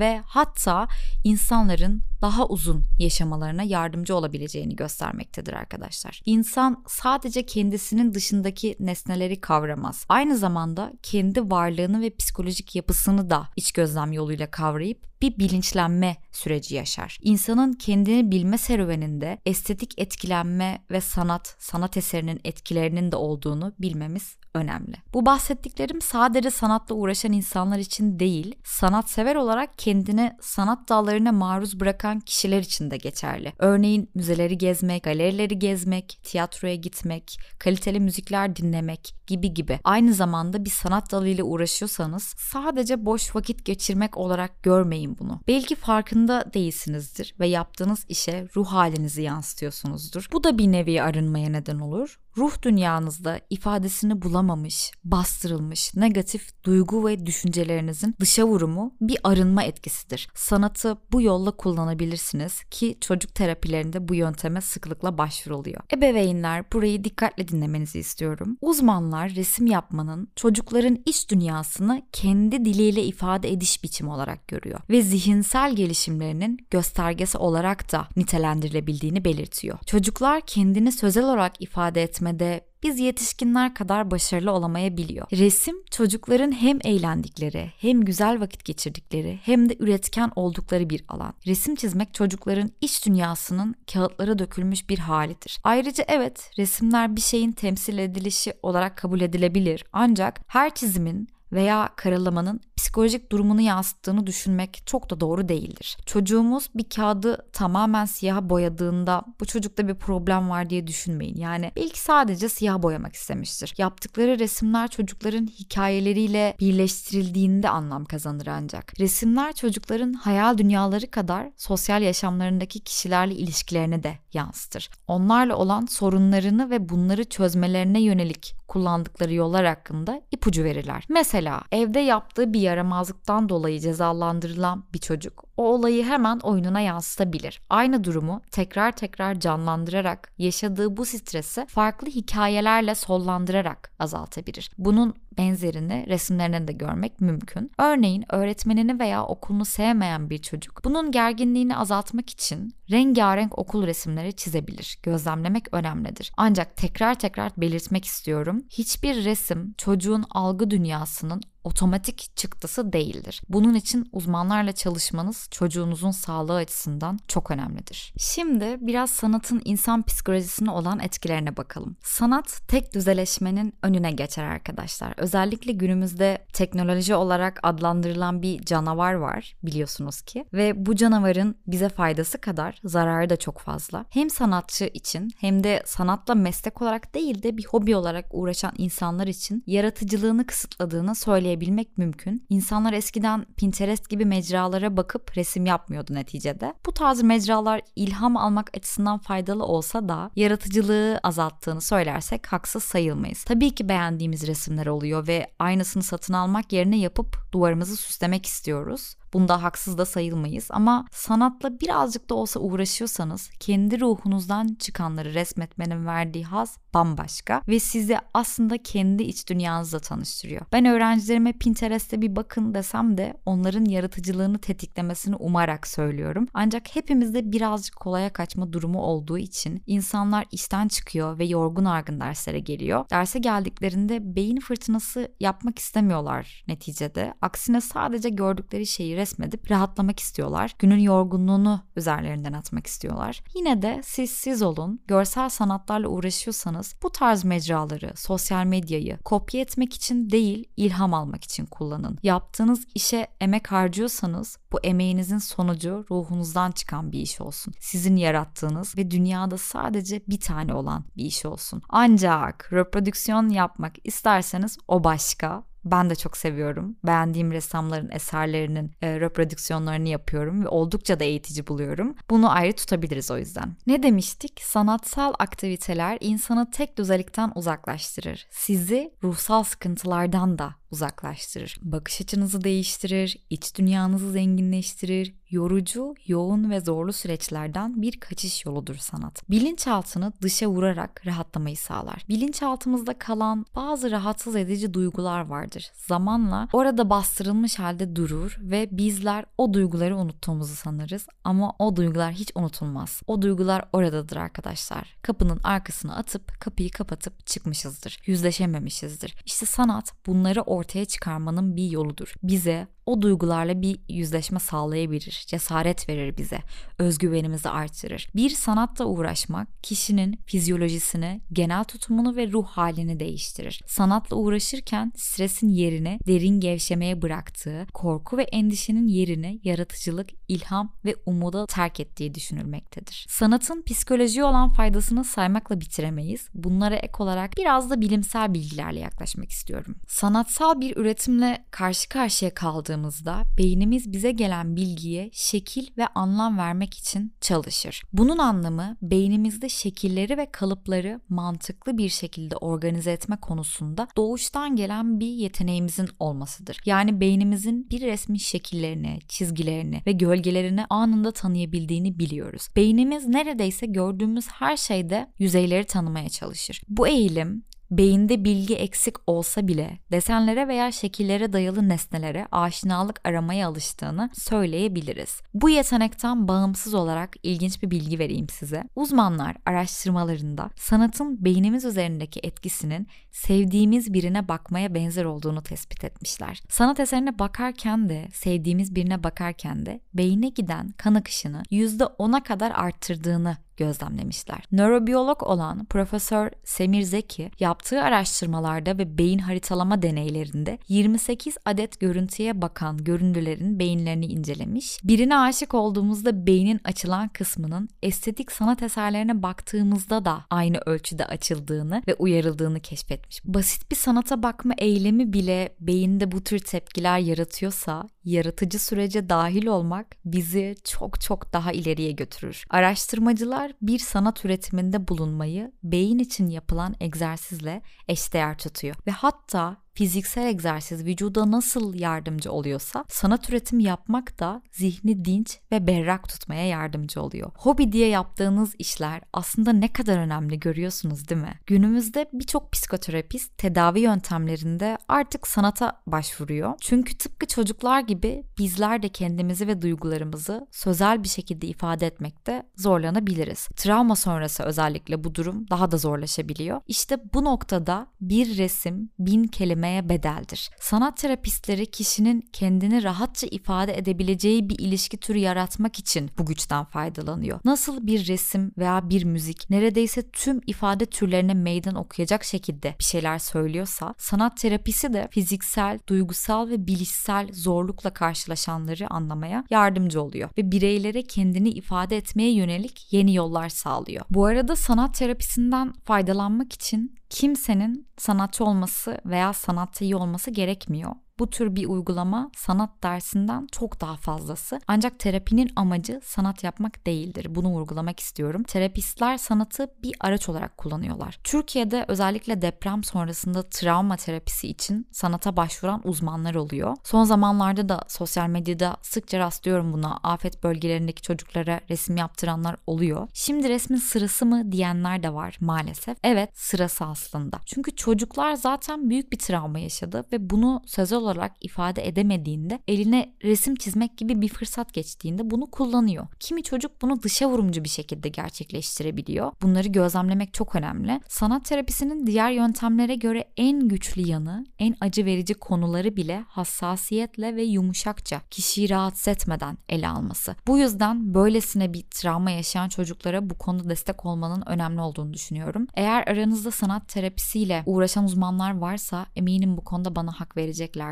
ve 0.00 0.22
hatta 0.26 0.88
insanların 1.24 2.02
daha 2.22 2.46
uzun 2.46 2.84
yaşamalarına 2.98 3.62
yardımcı 3.62 4.16
olabileceğini 4.16 4.76
göstermektedir 4.76 5.52
arkadaşlar. 5.52 6.20
İnsan 6.24 6.84
sadece 6.88 7.46
kendisinin 7.46 8.14
dışındaki 8.14 8.76
nesneleri 8.80 9.40
kavramaz. 9.40 10.06
Aynı 10.08 10.36
zamanda 10.36 10.92
kendi 11.02 11.50
varlığını 11.50 12.00
ve 12.00 12.16
psikolojik 12.16 12.76
yapısını 12.76 13.30
da 13.30 13.48
iç 13.56 13.72
gözlem 13.72 14.12
yoluyla 14.12 14.50
kavrayıp 14.50 15.12
bir 15.22 15.38
bilinçlenme 15.38 16.16
süreci 16.32 16.74
yaşar. 16.74 17.18
İnsanın 17.22 17.72
kendini 17.72 18.30
bilme 18.30 18.58
serüveninde 18.58 19.38
estetik 19.46 20.00
etkilenme 20.00 20.84
ve 20.90 21.00
sanat, 21.00 21.56
sanat 21.58 21.96
eserinin 21.96 22.40
etkilerinin 22.44 23.12
de 23.12 23.16
olduğunu 23.16 23.72
bilmemiz 23.78 24.36
önemli. 24.54 24.96
Bu 25.14 25.26
bahsettiklerim 25.26 26.00
sadece 26.00 26.50
sanatla 26.50 26.94
uğraşan 26.94 27.32
insanlar 27.32 27.78
için 27.78 28.18
değil, 28.18 28.54
sanatsever 28.64 29.36
olarak 29.36 29.78
kendini 29.78 30.32
sanat 30.40 30.88
dallarına 30.88 31.32
maruz 31.32 31.80
bırakan 31.80 32.11
kişiler 32.20 32.60
için 32.60 32.90
de 32.90 32.96
geçerli. 32.96 33.52
Örneğin 33.58 34.10
müzeleri 34.14 34.58
gezmek, 34.58 35.02
galerileri 35.02 35.58
gezmek, 35.58 36.18
tiyatroya 36.22 36.74
gitmek, 36.74 37.38
kaliteli 37.58 38.00
müzikler 38.00 38.56
dinlemek 38.56 39.14
gibi 39.26 39.54
gibi. 39.54 39.80
Aynı 39.84 40.14
zamanda 40.14 40.64
bir 40.64 40.70
sanat 40.70 41.12
dalıyla 41.12 41.44
uğraşıyorsanız 41.44 42.34
sadece 42.38 43.06
boş 43.06 43.36
vakit 43.36 43.64
geçirmek 43.64 44.16
olarak 44.16 44.62
görmeyin 44.62 45.18
bunu. 45.18 45.40
Belki 45.48 45.74
farkında 45.74 46.44
değilsinizdir 46.54 47.34
ve 47.40 47.46
yaptığınız 47.46 48.04
işe 48.08 48.48
ruh 48.56 48.66
halinizi 48.66 49.22
yansıtıyorsunuzdur. 49.22 50.28
Bu 50.32 50.44
da 50.44 50.58
bir 50.58 50.72
nevi 50.72 51.02
arınmaya 51.02 51.50
neden 51.50 51.78
olur 51.78 52.18
ruh 52.38 52.62
dünyanızda 52.62 53.40
ifadesini 53.50 54.22
bulamamış, 54.22 54.92
bastırılmış 55.04 55.96
negatif 55.96 56.64
duygu 56.64 57.06
ve 57.06 57.26
düşüncelerinizin 57.26 58.14
dışa 58.20 58.44
vurumu 58.44 58.94
bir 59.00 59.18
arınma 59.24 59.62
etkisidir. 59.62 60.28
Sanatı 60.34 60.96
bu 61.12 61.22
yolla 61.22 61.50
kullanabilirsiniz 61.50 62.64
ki 62.64 62.98
çocuk 63.00 63.34
terapilerinde 63.34 64.08
bu 64.08 64.14
yönteme 64.14 64.60
sıklıkla 64.60 65.18
başvuruluyor. 65.18 65.80
Ebeveynler 65.94 66.64
burayı 66.72 67.04
dikkatle 67.04 67.48
dinlemenizi 67.48 67.98
istiyorum. 67.98 68.56
Uzmanlar 68.60 69.30
resim 69.30 69.66
yapmanın 69.66 70.28
çocukların 70.36 70.98
iç 71.06 71.30
dünyasını 71.30 72.02
kendi 72.12 72.64
diliyle 72.64 73.04
ifade 73.04 73.52
ediş 73.52 73.84
biçimi 73.84 74.10
olarak 74.10 74.48
görüyor 74.48 74.80
ve 74.90 75.02
zihinsel 75.02 75.76
gelişimlerinin 75.76 76.66
göstergesi 76.70 77.38
olarak 77.38 77.92
da 77.92 78.08
nitelendirilebildiğini 78.16 79.24
belirtiyor. 79.24 79.78
Çocuklar 79.86 80.40
kendini 80.46 80.92
sözel 80.92 81.24
olarak 81.24 81.62
ifade 81.62 82.02
etmek 82.02 82.21
etmede 82.22 82.60
biz 82.82 82.98
yetişkinler 82.98 83.74
kadar 83.74 84.10
başarılı 84.10 84.52
olamayabiliyor. 84.52 85.26
Resim 85.32 85.76
çocukların 85.90 86.52
hem 86.52 86.78
eğlendikleri, 86.84 87.72
hem 87.78 88.00
güzel 88.04 88.40
vakit 88.40 88.64
geçirdikleri, 88.64 89.40
hem 89.42 89.68
de 89.68 89.76
üretken 89.78 90.30
oldukları 90.36 90.90
bir 90.90 91.04
alan. 91.08 91.34
Resim 91.46 91.74
çizmek 91.74 92.14
çocukların 92.14 92.70
iç 92.80 93.06
dünyasının 93.06 93.74
kağıtlara 93.92 94.38
dökülmüş 94.38 94.88
bir 94.88 94.98
halidir. 94.98 95.58
Ayrıca 95.64 96.04
evet, 96.08 96.50
resimler 96.58 97.16
bir 97.16 97.20
şeyin 97.20 97.52
temsil 97.52 97.98
edilişi 97.98 98.52
olarak 98.62 98.96
kabul 98.96 99.20
edilebilir. 99.20 99.84
Ancak 99.92 100.40
her 100.46 100.74
çizimin 100.74 101.28
veya 101.52 101.88
karalamanın 101.96 102.60
psikolojik 102.76 103.32
durumunu 103.32 103.60
yansıttığını 103.60 104.26
düşünmek 104.26 104.82
çok 104.86 105.10
da 105.10 105.20
doğru 105.20 105.48
değildir. 105.48 105.96
Çocuğumuz 106.06 106.70
bir 106.74 106.84
kağıdı 106.88 107.46
tamamen 107.52 108.04
siyah 108.04 108.42
boyadığında 108.42 109.22
bu 109.40 109.46
çocukta 109.46 109.88
bir 109.88 109.94
problem 109.94 110.50
var 110.50 110.70
diye 110.70 110.86
düşünmeyin. 110.86 111.36
Yani 111.36 111.72
belki 111.76 112.00
sadece 112.00 112.48
siyah 112.48 112.82
boyamak 112.82 113.14
istemiştir. 113.14 113.74
Yaptıkları 113.78 114.38
resimler 114.38 114.88
çocukların 114.88 115.46
hikayeleriyle 115.46 116.56
birleştirildiğinde 116.60 117.68
anlam 117.68 118.04
kazanır 118.04 118.46
ancak. 118.46 119.00
Resimler 119.00 119.52
çocukların 119.52 120.12
hayal 120.12 120.58
dünyaları 120.58 121.10
kadar 121.10 121.50
sosyal 121.56 122.02
yaşamlarındaki 122.02 122.80
kişilerle 122.80 123.34
ilişkilerini 123.34 124.02
de 124.02 124.18
yansıtır. 124.32 124.90
Onlarla 125.06 125.56
olan 125.56 125.86
sorunlarını 125.86 126.70
ve 126.70 126.88
bunları 126.88 127.24
çözmelerine 127.24 128.00
yönelik 128.00 128.54
kullandıkları 128.68 129.34
yollar 129.34 129.66
hakkında 129.66 130.22
ipucu 130.30 130.64
verirler. 130.64 131.04
Mesela 131.08 131.41
evde 131.72 132.00
yaptığı 132.00 132.52
bir 132.52 132.60
yaramazlıktan 132.60 133.48
dolayı 133.48 133.80
cezalandırılan 133.80 134.84
bir 134.94 134.98
çocuk 134.98 135.44
o 135.56 135.64
olayı 135.64 136.04
hemen 136.04 136.38
oyununa 136.38 136.80
yansıtabilir. 136.80 137.62
Aynı 137.70 138.04
durumu 138.04 138.42
tekrar 138.50 138.92
tekrar 138.92 139.40
canlandırarak 139.40 140.32
yaşadığı 140.38 140.96
bu 140.96 141.04
stresi 141.04 141.66
farklı 141.66 142.08
hikayelerle 142.08 142.94
sollandırarak 142.94 143.92
azaltabilir. 143.98 144.70
Bunun 144.78 145.14
benzerini 145.38 146.06
resimlerinde 146.08 146.68
de 146.68 146.72
görmek 146.72 147.20
mümkün. 147.20 147.70
Örneğin 147.78 148.24
öğretmenini 148.28 148.98
veya 149.00 149.24
okulunu 149.24 149.64
sevmeyen 149.64 150.30
bir 150.30 150.38
çocuk 150.38 150.84
bunun 150.84 151.10
gerginliğini 151.10 151.76
azaltmak 151.76 152.30
için 152.30 152.74
rengarenk 152.90 153.58
okul 153.58 153.86
resimleri 153.86 154.32
çizebilir. 154.32 154.98
Gözlemlemek 155.02 155.74
önemlidir. 155.74 156.32
Ancak 156.36 156.76
tekrar 156.76 157.14
tekrar 157.14 157.52
belirtmek 157.56 158.04
istiyorum. 158.04 158.62
Hiçbir 158.70 159.24
resim 159.24 159.74
çocuğun 159.78 160.24
algı 160.30 160.70
dünyasının 160.70 161.40
otomatik 161.64 162.36
çıktısı 162.36 162.92
değildir. 162.92 163.42
Bunun 163.48 163.74
için 163.74 164.08
uzmanlarla 164.12 164.72
çalışmanız 164.72 165.48
çocuğunuzun 165.50 166.10
sağlığı 166.10 166.54
açısından 166.54 167.18
çok 167.28 167.50
önemlidir. 167.50 168.12
Şimdi 168.18 168.76
biraz 168.80 169.10
sanatın 169.10 169.62
insan 169.64 170.02
psikolojisine 170.02 170.70
olan 170.70 171.00
etkilerine 171.00 171.56
bakalım. 171.56 171.96
Sanat 172.02 172.60
tek 172.68 172.94
düzeleşmenin 172.94 173.74
önüne 173.82 174.10
geçer 174.12 174.44
arkadaşlar. 174.44 175.14
Özellikle 175.16 175.72
günümüzde 175.72 176.46
teknoloji 176.52 177.14
olarak 177.14 177.60
adlandırılan 177.62 178.42
bir 178.42 178.62
canavar 178.64 179.14
var 179.14 179.56
biliyorsunuz 179.62 180.22
ki 180.22 180.44
ve 180.52 180.86
bu 180.86 180.96
canavarın 180.96 181.56
bize 181.66 181.88
faydası 181.88 182.38
kadar 182.38 182.80
zararı 182.84 183.30
da 183.30 183.36
çok 183.36 183.58
fazla. 183.58 184.04
Hem 184.10 184.30
sanatçı 184.30 184.90
için 184.94 185.30
hem 185.38 185.64
de 185.64 185.82
sanatla 185.86 186.34
meslek 186.34 186.82
olarak 186.82 187.14
değil 187.14 187.42
de 187.42 187.56
bir 187.56 187.64
hobi 187.64 187.96
olarak 187.96 188.26
uğraşan 188.30 188.72
insanlar 188.78 189.26
için 189.26 189.64
yaratıcılığını 189.66 190.46
kısıtladığını 190.46 191.14
söyleyebilmek 191.52 191.98
mümkün. 191.98 192.46
İnsanlar 192.48 192.92
eskiden 192.92 193.46
Pinterest 193.56 194.08
gibi 194.10 194.24
mecralara 194.24 194.96
bakıp 194.96 195.36
resim 195.36 195.66
yapmıyordu 195.66 196.14
neticede. 196.14 196.74
Bu 196.86 196.92
tarz 196.92 197.22
mecralar 197.22 197.80
ilham 197.96 198.36
almak 198.36 198.76
açısından 198.76 199.18
faydalı 199.18 199.64
olsa 199.64 200.08
da 200.08 200.30
yaratıcılığı 200.36 201.20
azalttığını 201.22 201.80
söylersek 201.80 202.46
haksız 202.46 202.84
sayılmayız. 202.84 203.44
Tabii 203.44 203.70
ki 203.70 203.88
beğendiğimiz 203.88 204.46
resimler 204.46 204.86
oluyor 204.86 205.26
ve 205.26 205.46
aynısını 205.58 206.02
satın 206.02 206.34
almak 206.34 206.72
yerine 206.72 206.98
yapıp 206.98 207.36
duvarımızı 207.52 207.96
süslemek 207.96 208.46
istiyoruz. 208.46 209.14
Bunda 209.32 209.62
haksız 209.62 209.98
da 209.98 210.04
sayılmayız 210.04 210.68
ama 210.70 211.06
sanatla 211.12 211.80
birazcık 211.80 212.30
da 212.30 212.34
olsa 212.34 212.60
uğraşıyorsanız 212.60 213.50
kendi 213.60 214.00
ruhunuzdan 214.00 214.76
çıkanları 214.78 215.34
resmetmenin 215.34 216.06
verdiği 216.06 216.44
haz 216.44 216.78
bambaşka 216.94 217.62
ve 217.68 217.80
sizi 217.80 218.18
aslında 218.34 218.78
kendi 218.78 219.22
iç 219.22 219.48
dünyanızla 219.48 219.98
tanıştırıyor. 219.98 220.66
Ben 220.72 220.84
öğrencilerime 220.84 221.52
Pinterest'te 221.52 222.20
bir 222.20 222.36
bakın 222.36 222.74
desem 222.74 223.18
de 223.18 223.34
onların 223.46 223.84
yaratıcılığını 223.84 224.58
tetiklemesini 224.58 225.36
umarak 225.36 225.86
söylüyorum. 225.86 226.46
Ancak 226.54 226.96
hepimizde 226.96 227.52
birazcık 227.52 227.96
kolaya 227.96 228.32
kaçma 228.32 228.72
durumu 228.72 229.00
olduğu 229.00 229.38
için 229.38 229.82
insanlar 229.86 230.46
işten 230.50 230.88
çıkıyor 230.88 231.38
ve 231.38 231.44
yorgun 231.44 231.84
argın 231.84 232.20
derslere 232.20 232.60
geliyor. 232.60 233.04
Derse 233.10 233.38
geldiklerinde 233.38 234.36
beyin 234.36 234.60
fırtınası 234.60 235.32
yapmak 235.40 235.78
istemiyorlar 235.78 236.64
neticede. 236.68 237.34
Aksine 237.42 237.80
sadece 237.80 238.28
gördükleri 238.28 238.86
şeyi 238.86 239.16
resmedip 239.22 239.70
rahatlamak 239.70 240.20
istiyorlar. 240.20 240.74
Günün 240.78 240.98
yorgunluğunu 240.98 241.80
üzerlerinden 241.96 242.52
atmak 242.52 242.86
istiyorlar. 242.86 243.42
Yine 243.54 243.82
de 243.82 244.00
siz 244.04 244.30
siz 244.30 244.62
olun. 244.62 245.00
Görsel 245.06 245.48
sanatlarla 245.48 246.08
uğraşıyorsanız 246.08 246.94
bu 247.02 247.10
tarz 247.10 247.44
mecraları, 247.44 248.12
sosyal 248.16 248.64
medyayı 248.64 249.18
kopya 249.18 249.60
etmek 249.60 249.94
için 249.94 250.30
değil, 250.30 250.68
ilham 250.76 251.14
almak 251.14 251.44
için 251.44 251.66
kullanın. 251.66 252.18
Yaptığınız 252.22 252.86
işe 252.94 253.26
emek 253.40 253.72
harcıyorsanız 253.72 254.58
bu 254.72 254.80
emeğinizin 254.82 255.38
sonucu 255.38 256.04
ruhunuzdan 256.10 256.70
çıkan 256.70 257.12
bir 257.12 257.20
iş 257.20 257.40
olsun. 257.40 257.74
Sizin 257.80 258.16
yarattığınız 258.16 258.96
ve 258.96 259.10
dünyada 259.10 259.58
sadece 259.58 260.22
bir 260.28 260.40
tane 260.40 260.74
olan 260.74 261.04
bir 261.16 261.24
iş 261.24 261.46
olsun. 261.46 261.82
Ancak 261.88 262.72
reprodüksiyon 262.72 263.48
yapmak 263.48 263.94
isterseniz 264.04 264.78
o 264.88 265.04
başka 265.04 265.71
ben 265.84 266.10
de 266.10 266.14
çok 266.14 266.36
seviyorum. 266.36 266.96
Beğendiğim 267.06 267.52
ressamların 267.52 268.10
eserlerinin 268.10 268.92
e, 269.02 269.20
reprodüksiyonlarını 269.20 270.08
yapıyorum 270.08 270.64
ve 270.64 270.68
oldukça 270.68 271.20
da 271.20 271.24
eğitici 271.24 271.66
buluyorum. 271.66 272.14
Bunu 272.30 272.52
ayrı 272.52 272.72
tutabiliriz 272.72 273.30
o 273.30 273.38
yüzden. 273.38 273.76
Ne 273.86 274.02
demiştik? 274.02 274.60
Sanatsal 274.62 275.34
aktiviteler 275.38 276.18
insanı 276.20 276.70
tek 276.70 276.98
düzelikten 276.98 277.52
uzaklaştırır. 277.54 278.46
Sizi 278.50 279.14
ruhsal 279.22 279.62
sıkıntılardan 279.62 280.58
da 280.58 280.81
uzaklaştırır. 280.92 281.76
Bakış 281.82 282.20
açınızı 282.20 282.64
değiştirir, 282.64 283.38
iç 283.50 283.78
dünyanızı 283.78 284.30
zenginleştirir, 284.30 285.34
yorucu, 285.52 286.14
yoğun 286.26 286.70
ve 286.70 286.80
zorlu 286.80 287.12
süreçlerden 287.12 288.02
bir 288.02 288.20
kaçış 288.20 288.66
yoludur 288.66 288.94
sanat. 288.94 289.50
Bilinçaltını 289.50 290.32
dışa 290.42 290.66
vurarak 290.66 291.26
rahatlamayı 291.26 291.76
sağlar. 291.76 292.24
Bilinçaltımızda 292.28 293.18
kalan 293.18 293.66
bazı 293.76 294.10
rahatsız 294.10 294.56
edici 294.56 294.94
duygular 294.94 295.46
vardır. 295.46 295.90
Zamanla 295.94 296.68
orada 296.72 297.10
bastırılmış 297.10 297.78
halde 297.78 298.16
durur 298.16 298.58
ve 298.60 298.88
bizler 298.90 299.44
o 299.58 299.74
duyguları 299.74 300.16
unuttuğumuzu 300.16 300.74
sanırız 300.74 301.26
ama 301.44 301.72
o 301.78 301.96
duygular 301.96 302.32
hiç 302.32 302.52
unutulmaz. 302.54 303.22
O 303.26 303.42
duygular 303.42 303.84
oradadır 303.92 304.36
arkadaşlar. 304.36 305.16
Kapının 305.22 305.60
arkasına 305.64 306.16
atıp 306.16 306.60
kapıyı 306.60 306.90
kapatıp 306.90 307.46
çıkmışızdır. 307.46 308.18
Yüzleşememişizdir. 308.26 309.34
İşte 309.46 309.66
sanat 309.66 310.12
bunları 310.26 310.60
ortaya 310.62 310.81
çıkarmanın 311.04 311.76
bir 311.76 311.90
yoludur. 311.90 312.34
Bize 312.42 312.86
o 313.06 313.22
duygularla 313.22 313.82
bir 313.82 313.98
yüzleşme 314.08 314.58
sağlayabilir, 314.58 315.44
cesaret 315.46 316.08
verir 316.08 316.36
bize, 316.36 316.58
özgüvenimizi 316.98 317.68
artırır. 317.68 318.28
Bir 318.36 318.50
sanatla 318.50 319.04
uğraşmak 319.04 319.68
kişinin 319.82 320.40
fizyolojisini, 320.46 321.40
genel 321.52 321.84
tutumunu 321.84 322.36
ve 322.36 322.52
ruh 322.52 322.66
halini 322.66 323.20
değiştirir. 323.20 323.82
Sanatla 323.86 324.36
uğraşırken 324.36 325.12
stresin 325.16 325.68
yerini 325.68 326.18
derin 326.26 326.60
gevşemeye 326.60 327.22
bıraktığı, 327.22 327.86
korku 327.94 328.38
ve 328.38 328.42
endişenin 328.42 329.08
yerini 329.08 329.60
yaratıcılık, 329.64 330.30
ilham 330.48 330.92
ve 331.04 331.16
umuda 331.26 331.66
terk 331.66 332.00
ettiği 332.00 332.34
düşünülmektedir. 332.34 333.26
Sanatın 333.28 333.82
psikolojiye 333.82 334.44
olan 334.44 334.68
faydasını 334.68 335.24
saymakla 335.24 335.80
bitiremeyiz. 335.80 336.48
Bunlara 336.54 336.94
ek 336.96 337.12
olarak 337.18 337.56
biraz 337.56 337.90
da 337.90 338.00
bilimsel 338.00 338.54
bilgilerle 338.54 339.00
yaklaşmak 339.00 339.50
istiyorum. 339.50 339.96
Sanatsal 340.08 340.80
bir 340.80 340.96
üretimle 340.96 341.64
karşı 341.70 342.08
karşıya 342.08 342.54
kaldığı 342.54 342.91
yaptığımızda 342.92 343.42
beynimiz 343.58 344.12
bize 344.12 344.30
gelen 344.32 344.76
bilgiye 344.76 345.30
şekil 345.32 345.86
ve 345.98 346.06
anlam 346.06 346.58
vermek 346.58 346.94
için 346.94 347.32
çalışır. 347.40 348.02
Bunun 348.12 348.38
anlamı 348.38 348.96
beynimizde 349.02 349.68
şekilleri 349.68 350.38
ve 350.38 350.46
kalıpları 350.52 351.20
mantıklı 351.28 351.98
bir 351.98 352.08
şekilde 352.08 352.56
organize 352.56 353.12
etme 353.12 353.36
konusunda 353.36 354.08
doğuştan 354.16 354.76
gelen 354.76 355.20
bir 355.20 355.26
yeteneğimizin 355.26 356.08
olmasıdır. 356.18 356.78
Yani 356.86 357.20
beynimizin 357.20 357.90
bir 357.90 358.00
resmin 358.00 358.38
şekillerini, 358.38 359.18
çizgilerini 359.28 360.02
ve 360.06 360.12
gölgelerini 360.12 360.84
anında 360.90 361.32
tanıyabildiğini 361.32 362.18
biliyoruz. 362.18 362.68
Beynimiz 362.76 363.26
neredeyse 363.26 363.86
gördüğümüz 363.86 364.48
her 364.48 364.76
şeyde 364.76 365.30
yüzeyleri 365.38 365.84
tanımaya 365.84 366.28
çalışır. 366.28 366.82
Bu 366.88 367.08
eğilim 367.08 367.64
beyinde 367.92 368.44
bilgi 368.44 368.74
eksik 368.74 369.16
olsa 369.26 369.68
bile 369.68 369.98
desenlere 370.12 370.68
veya 370.68 370.92
şekillere 370.92 371.52
dayalı 371.52 371.88
nesnelere 371.88 372.46
aşinalık 372.52 373.20
aramaya 373.24 373.68
alıştığını 373.68 374.30
söyleyebiliriz. 374.34 375.40
Bu 375.54 375.70
yetenekten 375.70 376.48
bağımsız 376.48 376.94
olarak 376.94 377.36
ilginç 377.42 377.82
bir 377.82 377.90
bilgi 377.90 378.18
vereyim 378.18 378.48
size. 378.48 378.84
Uzmanlar 378.96 379.56
araştırmalarında 379.66 380.70
sanatın 380.76 381.44
beynimiz 381.44 381.84
üzerindeki 381.84 382.40
etkisinin 382.42 383.06
sevdiğimiz 383.30 384.12
birine 384.12 384.48
bakmaya 384.48 384.94
benzer 384.94 385.24
olduğunu 385.24 385.62
tespit 385.62 386.04
etmişler. 386.04 386.62
Sanat 386.68 387.00
eserine 387.00 387.38
bakarken 387.38 388.08
de 388.08 388.28
sevdiğimiz 388.32 388.94
birine 388.94 389.24
bakarken 389.24 389.86
de 389.86 390.00
beyne 390.14 390.48
giden 390.48 390.88
kan 390.96 391.14
akışını 391.14 391.62
%10'a 391.70 392.42
kadar 392.42 392.70
arttırdığını 392.70 393.56
gözlemlemişler. 393.76 394.64
Nörobiyolog 394.72 395.42
olan 395.42 395.84
Profesör 395.84 396.50
Semir 396.64 397.02
Zeki 397.02 397.50
yaptığı 397.60 398.02
araştırmalarda 398.02 398.98
ve 398.98 399.18
beyin 399.18 399.38
haritalama 399.38 400.02
deneylerinde 400.02 400.78
28 400.88 401.56
adet 401.64 402.00
görüntüye 402.00 402.62
bakan 402.62 403.04
görüntülerin 403.04 403.78
beyinlerini 403.78 404.26
incelemiş. 404.26 404.98
Birine 405.04 405.38
aşık 405.38 405.74
olduğumuzda 405.74 406.46
beynin 406.46 406.80
açılan 406.84 407.28
kısmının 407.28 407.88
estetik 408.02 408.52
sanat 408.52 408.82
eserlerine 408.82 409.42
baktığımızda 409.42 410.24
da 410.24 410.44
aynı 410.50 410.78
ölçüde 410.86 411.26
açıldığını 411.26 412.02
ve 412.08 412.14
uyarıldığını 412.14 412.80
keşfetmiş. 412.80 413.40
Basit 413.44 413.90
bir 413.90 413.96
sanata 413.96 414.42
bakma 414.42 414.74
eylemi 414.78 415.32
bile 415.32 415.74
beyinde 415.80 416.32
bu 416.32 416.44
tür 416.44 416.58
tepkiler 416.58 417.18
yaratıyorsa 417.18 418.08
yaratıcı 418.24 418.78
sürece 418.78 419.28
dahil 419.28 419.66
olmak 419.66 420.06
bizi 420.24 420.76
çok 420.84 421.20
çok 421.20 421.52
daha 421.52 421.72
ileriye 421.72 422.12
götürür. 422.12 422.64
Araştırmacılar 422.70 423.72
bir 423.82 423.98
sanat 423.98 424.44
üretiminde 424.44 425.08
bulunmayı 425.08 425.72
beyin 425.82 426.18
için 426.18 426.48
yapılan 426.48 426.94
egzersizle 427.00 427.82
eşdeğer 428.08 428.58
tutuyor 428.58 428.96
ve 429.06 429.10
hatta 429.10 429.76
fiziksel 429.94 430.46
egzersiz 430.46 431.04
vücuda 431.04 431.50
nasıl 431.50 431.94
yardımcı 431.94 432.52
oluyorsa 432.52 433.04
sanat 433.08 433.50
üretimi 433.50 433.82
yapmak 433.82 434.38
da 434.38 434.62
zihni 434.70 435.24
dinç 435.24 435.58
ve 435.72 435.86
berrak 435.86 436.28
tutmaya 436.28 436.66
yardımcı 436.66 437.22
oluyor. 437.22 437.50
Hobi 437.56 437.92
diye 437.92 438.08
yaptığınız 438.08 438.74
işler 438.78 439.20
aslında 439.32 439.72
ne 439.72 439.92
kadar 439.92 440.18
önemli 440.18 440.60
görüyorsunuz 440.60 441.28
değil 441.28 441.40
mi? 441.40 441.58
Günümüzde 441.66 442.30
birçok 442.32 442.72
psikoterapist 442.72 443.58
tedavi 443.58 444.00
yöntemlerinde 444.00 444.98
artık 445.08 445.46
sanata 445.46 446.02
başvuruyor. 446.06 446.74
Çünkü 446.80 447.18
tıpkı 447.18 447.46
çocuklar 447.46 448.00
gibi 448.00 448.44
bizler 448.58 449.02
de 449.02 449.08
kendimizi 449.08 449.66
ve 449.66 449.82
duygularımızı 449.82 450.66
sözel 450.72 451.22
bir 451.22 451.28
şekilde 451.28 451.66
ifade 451.66 452.06
etmekte 452.06 452.62
zorlanabiliriz. 452.76 453.68
Travma 453.76 454.16
sonrası 454.16 454.62
özellikle 454.62 455.24
bu 455.24 455.34
durum 455.34 455.70
daha 455.70 455.90
da 455.90 455.96
zorlaşabiliyor. 455.96 456.80
İşte 456.86 457.16
bu 457.34 457.44
noktada 457.44 458.06
bir 458.20 458.56
resim 458.56 459.10
bin 459.18 459.44
kelime 459.44 459.81
edilmeye 459.82 460.08
bedeldir. 460.08 460.70
Sanat 460.80 461.16
terapistleri 461.16 461.86
kişinin 461.86 462.40
kendini 462.52 463.02
rahatça 463.02 463.46
ifade 463.50 463.98
edebileceği 463.98 464.68
bir 464.68 464.78
ilişki 464.78 465.16
türü 465.16 465.38
yaratmak 465.38 465.98
için 465.98 466.30
bu 466.38 466.46
güçten 466.46 466.84
faydalanıyor. 466.84 467.60
Nasıl 467.64 468.06
bir 468.06 468.26
resim 468.26 468.72
veya 468.78 469.10
bir 469.10 469.24
müzik 469.24 469.70
neredeyse 469.70 470.30
tüm 470.30 470.60
ifade 470.66 471.06
türlerine 471.06 471.54
meydan 471.54 471.94
okuyacak 471.94 472.44
şekilde 472.44 472.94
bir 472.98 473.04
şeyler 473.04 473.38
söylüyorsa, 473.38 474.14
sanat 474.18 474.56
terapisi 474.56 475.12
de 475.12 475.28
fiziksel, 475.30 475.98
duygusal 476.08 476.68
ve 476.68 476.86
bilişsel 476.86 477.48
zorlukla 477.52 478.12
karşılaşanları 478.12 479.06
anlamaya 479.10 479.64
yardımcı 479.70 480.22
oluyor 480.22 480.50
ve 480.58 480.72
bireylere 480.72 481.22
kendini 481.22 481.68
ifade 481.70 482.16
etmeye 482.16 482.54
yönelik 482.54 483.12
yeni 483.12 483.34
yollar 483.34 483.68
sağlıyor. 483.68 484.24
Bu 484.30 484.44
arada 484.44 484.76
sanat 484.76 485.14
terapisinden 485.14 485.92
faydalanmak 486.04 486.72
için 486.72 487.21
kimsenin 487.32 488.08
sanatçı 488.16 488.64
olması 488.64 489.18
veya 489.26 489.52
sanatta 489.52 490.04
iyi 490.04 490.16
olması 490.16 490.50
gerekmiyor. 490.50 491.12
Bu 491.38 491.50
tür 491.50 491.76
bir 491.76 491.86
uygulama 491.86 492.50
sanat 492.56 493.02
dersinden 493.02 493.66
çok 493.72 494.00
daha 494.00 494.16
fazlası. 494.16 494.80
Ancak 494.88 495.18
terapinin 495.18 495.70
amacı 495.76 496.20
sanat 496.24 496.64
yapmak 496.64 497.06
değildir. 497.06 497.46
Bunu 497.50 497.68
vurgulamak 497.68 498.20
istiyorum. 498.20 498.62
Terapistler 498.62 499.38
sanatı 499.38 499.88
bir 500.02 500.14
araç 500.20 500.48
olarak 500.48 500.76
kullanıyorlar. 500.76 501.38
Türkiye'de 501.44 502.04
özellikle 502.08 502.62
deprem 502.62 503.04
sonrasında 503.04 503.62
travma 503.62 504.16
terapisi 504.16 504.68
için 504.68 505.06
sanata 505.12 505.56
başvuran 505.56 506.00
uzmanlar 506.04 506.54
oluyor. 506.54 506.96
Son 507.04 507.24
zamanlarda 507.24 507.88
da 507.88 508.00
sosyal 508.08 508.48
medyada 508.48 508.96
sıkça 509.02 509.38
rastlıyorum 509.38 509.92
buna. 509.92 510.16
Afet 510.22 510.62
bölgelerindeki 510.62 511.22
çocuklara 511.22 511.80
resim 511.90 512.16
yaptıranlar 512.16 512.76
oluyor. 512.86 513.28
Şimdi 513.34 513.68
resmin 513.68 513.98
sırası 513.98 514.46
mı 514.46 514.72
diyenler 514.72 515.22
de 515.22 515.34
var 515.34 515.56
maalesef. 515.60 516.18
Evet 516.24 516.50
sırası 516.54 517.04
aslında. 517.04 517.58
Çünkü 517.66 517.96
çocuklar 517.96 518.54
zaten 518.54 519.10
büyük 519.10 519.32
bir 519.32 519.38
travma 519.38 519.78
yaşadı 519.78 520.24
ve 520.32 520.50
bunu 520.50 520.82
sözel 520.86 521.21
olarak 521.22 521.52
ifade 521.60 522.08
edemediğinde 522.08 522.78
eline 522.88 523.34
resim 523.44 523.74
çizmek 523.76 524.18
gibi 524.18 524.40
bir 524.40 524.48
fırsat 524.48 524.94
geçtiğinde 524.94 525.50
bunu 525.50 525.66
kullanıyor. 525.66 526.26
Kimi 526.40 526.62
çocuk 526.62 527.02
bunu 527.02 527.22
dışa 527.22 527.48
vurumcu 527.48 527.84
bir 527.84 527.88
şekilde 527.88 528.28
gerçekleştirebiliyor. 528.28 529.52
Bunları 529.62 529.88
gözlemlemek 529.88 530.54
çok 530.54 530.74
önemli. 530.74 531.20
Sanat 531.28 531.64
terapisinin 531.64 532.26
diğer 532.26 532.50
yöntemlere 532.50 533.14
göre 533.14 533.44
en 533.56 533.88
güçlü 533.88 534.28
yanı, 534.28 534.66
en 534.78 534.94
acı 535.00 535.24
verici 535.24 535.54
konuları 535.54 536.16
bile 536.16 536.44
hassasiyetle 536.48 537.56
ve 537.56 537.62
yumuşakça 537.62 538.40
kişiyi 538.50 538.90
rahatsız 538.90 539.28
etmeden 539.28 539.78
ele 539.88 540.08
alması. 540.08 540.56
Bu 540.66 540.78
yüzden 540.78 541.34
böylesine 541.34 541.92
bir 541.92 542.02
travma 542.02 542.50
yaşayan 542.50 542.88
çocuklara 542.88 543.50
bu 543.50 543.58
konuda 543.58 543.90
destek 543.90 544.26
olmanın 544.26 544.62
önemli 544.66 545.00
olduğunu 545.00 545.34
düşünüyorum. 545.34 545.86
Eğer 545.94 546.28
aranızda 546.28 546.70
sanat 546.70 547.08
terapisiyle 547.08 547.82
uğraşan 547.86 548.24
uzmanlar 548.24 548.78
varsa 548.78 549.26
eminim 549.36 549.76
bu 549.76 549.84
konuda 549.84 550.16
bana 550.16 550.32
hak 550.32 550.56
verecekler 550.56 551.11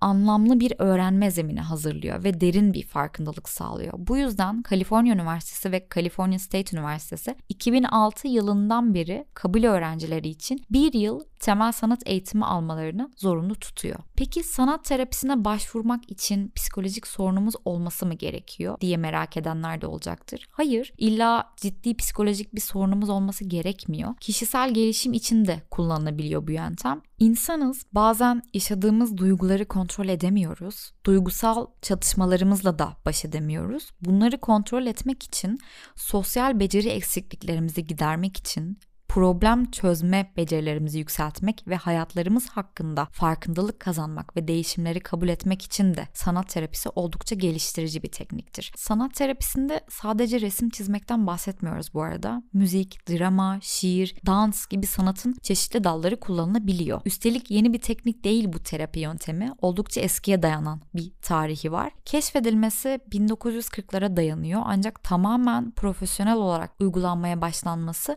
anlamlı 0.00 0.60
bir 0.60 0.72
öğrenme 0.78 1.30
zemini 1.30 1.60
hazırlıyor 1.60 2.24
ve 2.24 2.40
derin 2.40 2.72
bir 2.72 2.86
farkındalık 2.86 3.48
sağlıyor. 3.48 3.92
Bu 3.96 4.16
yüzden 4.16 4.62
Kaliforniya 4.62 5.14
Üniversitesi 5.14 5.72
ve 5.72 5.86
California 5.94 6.38
State 6.38 6.76
Üniversitesi 6.76 7.36
2006 7.48 8.28
yılından 8.28 8.94
beri 8.94 9.24
kabul 9.34 9.64
öğrencileri 9.64 10.28
için 10.28 10.60
bir 10.70 10.92
yıl 10.92 11.20
temel 11.38 11.72
sanat 11.72 12.02
eğitimi 12.06 12.44
almalarını 12.44 13.10
zorunlu 13.16 13.54
tutuyor. 13.54 13.98
Peki 14.16 14.42
sanat 14.42 14.84
terapisine 14.84 15.44
başvurmak 15.44 16.10
için 16.10 16.52
psikolojik 16.54 17.06
sorunumuz 17.06 17.54
olması 17.64 18.06
mı 18.06 18.14
gerekiyor 18.14 18.80
diye 18.80 18.96
merak 18.96 19.36
edenler 19.36 19.80
de 19.80 19.86
olacaktır. 19.86 20.46
Hayır, 20.50 20.92
illa 20.98 21.52
ciddi 21.56 21.96
psikolojik 21.96 22.54
bir 22.54 22.60
sorunumuz 22.60 23.08
olması 23.08 23.44
gerekmiyor. 23.44 24.14
Kişisel 24.20 24.74
gelişim 24.74 25.12
için 25.12 25.46
de 25.46 25.62
kullanılabiliyor 25.70 26.46
bu 26.46 26.50
yöntem. 26.50 27.00
İnsanız 27.18 27.86
bazen 27.92 28.42
yaşadığımız 28.54 29.16
duyguları 29.16 29.64
kontrol 29.64 29.87
edemiyoruz. 30.08 30.92
Duygusal 31.06 31.66
çatışmalarımızla 31.82 32.78
da 32.78 32.96
baş 33.06 33.24
edemiyoruz. 33.24 33.90
Bunları 34.00 34.38
kontrol 34.38 34.86
etmek 34.86 35.22
için 35.22 35.58
sosyal 35.96 36.60
beceri 36.60 36.88
eksikliklerimizi 36.88 37.86
gidermek 37.86 38.36
için 38.36 38.78
problem 39.08 39.70
çözme 39.70 40.32
becerilerimizi 40.36 40.98
yükseltmek 40.98 41.68
ve 41.68 41.76
hayatlarımız 41.76 42.48
hakkında 42.48 43.08
farkındalık 43.12 43.80
kazanmak 43.80 44.36
ve 44.36 44.48
değişimleri 44.48 45.00
kabul 45.00 45.28
etmek 45.28 45.62
için 45.62 45.94
de 45.94 46.08
sanat 46.14 46.48
terapisi 46.48 46.88
oldukça 46.88 47.34
geliştirici 47.34 48.02
bir 48.02 48.10
tekniktir. 48.10 48.72
Sanat 48.76 49.14
terapisinde 49.14 49.80
sadece 49.90 50.40
resim 50.40 50.70
çizmekten 50.70 51.26
bahsetmiyoruz 51.26 51.94
bu 51.94 52.02
arada. 52.02 52.42
Müzik, 52.52 53.08
drama, 53.08 53.58
şiir, 53.62 54.14
dans 54.26 54.66
gibi 54.66 54.86
sanatın 54.86 55.36
çeşitli 55.42 55.84
dalları 55.84 56.20
kullanılabiliyor. 56.20 57.00
Üstelik 57.04 57.50
yeni 57.50 57.72
bir 57.72 57.80
teknik 57.80 58.24
değil 58.24 58.52
bu 58.52 58.58
terapi 58.58 59.00
yöntemi. 59.00 59.52
Oldukça 59.62 60.00
eskiye 60.00 60.42
dayanan 60.42 60.80
bir 60.94 61.12
tarihi 61.22 61.72
var. 61.72 61.92
Keşfedilmesi 62.04 63.00
1940'lara 63.10 64.16
dayanıyor 64.16 64.62
ancak 64.64 65.02
tamamen 65.04 65.70
profesyonel 65.70 66.36
olarak 66.36 66.70
uygulanmaya 66.80 67.40
başlanması 67.40 68.16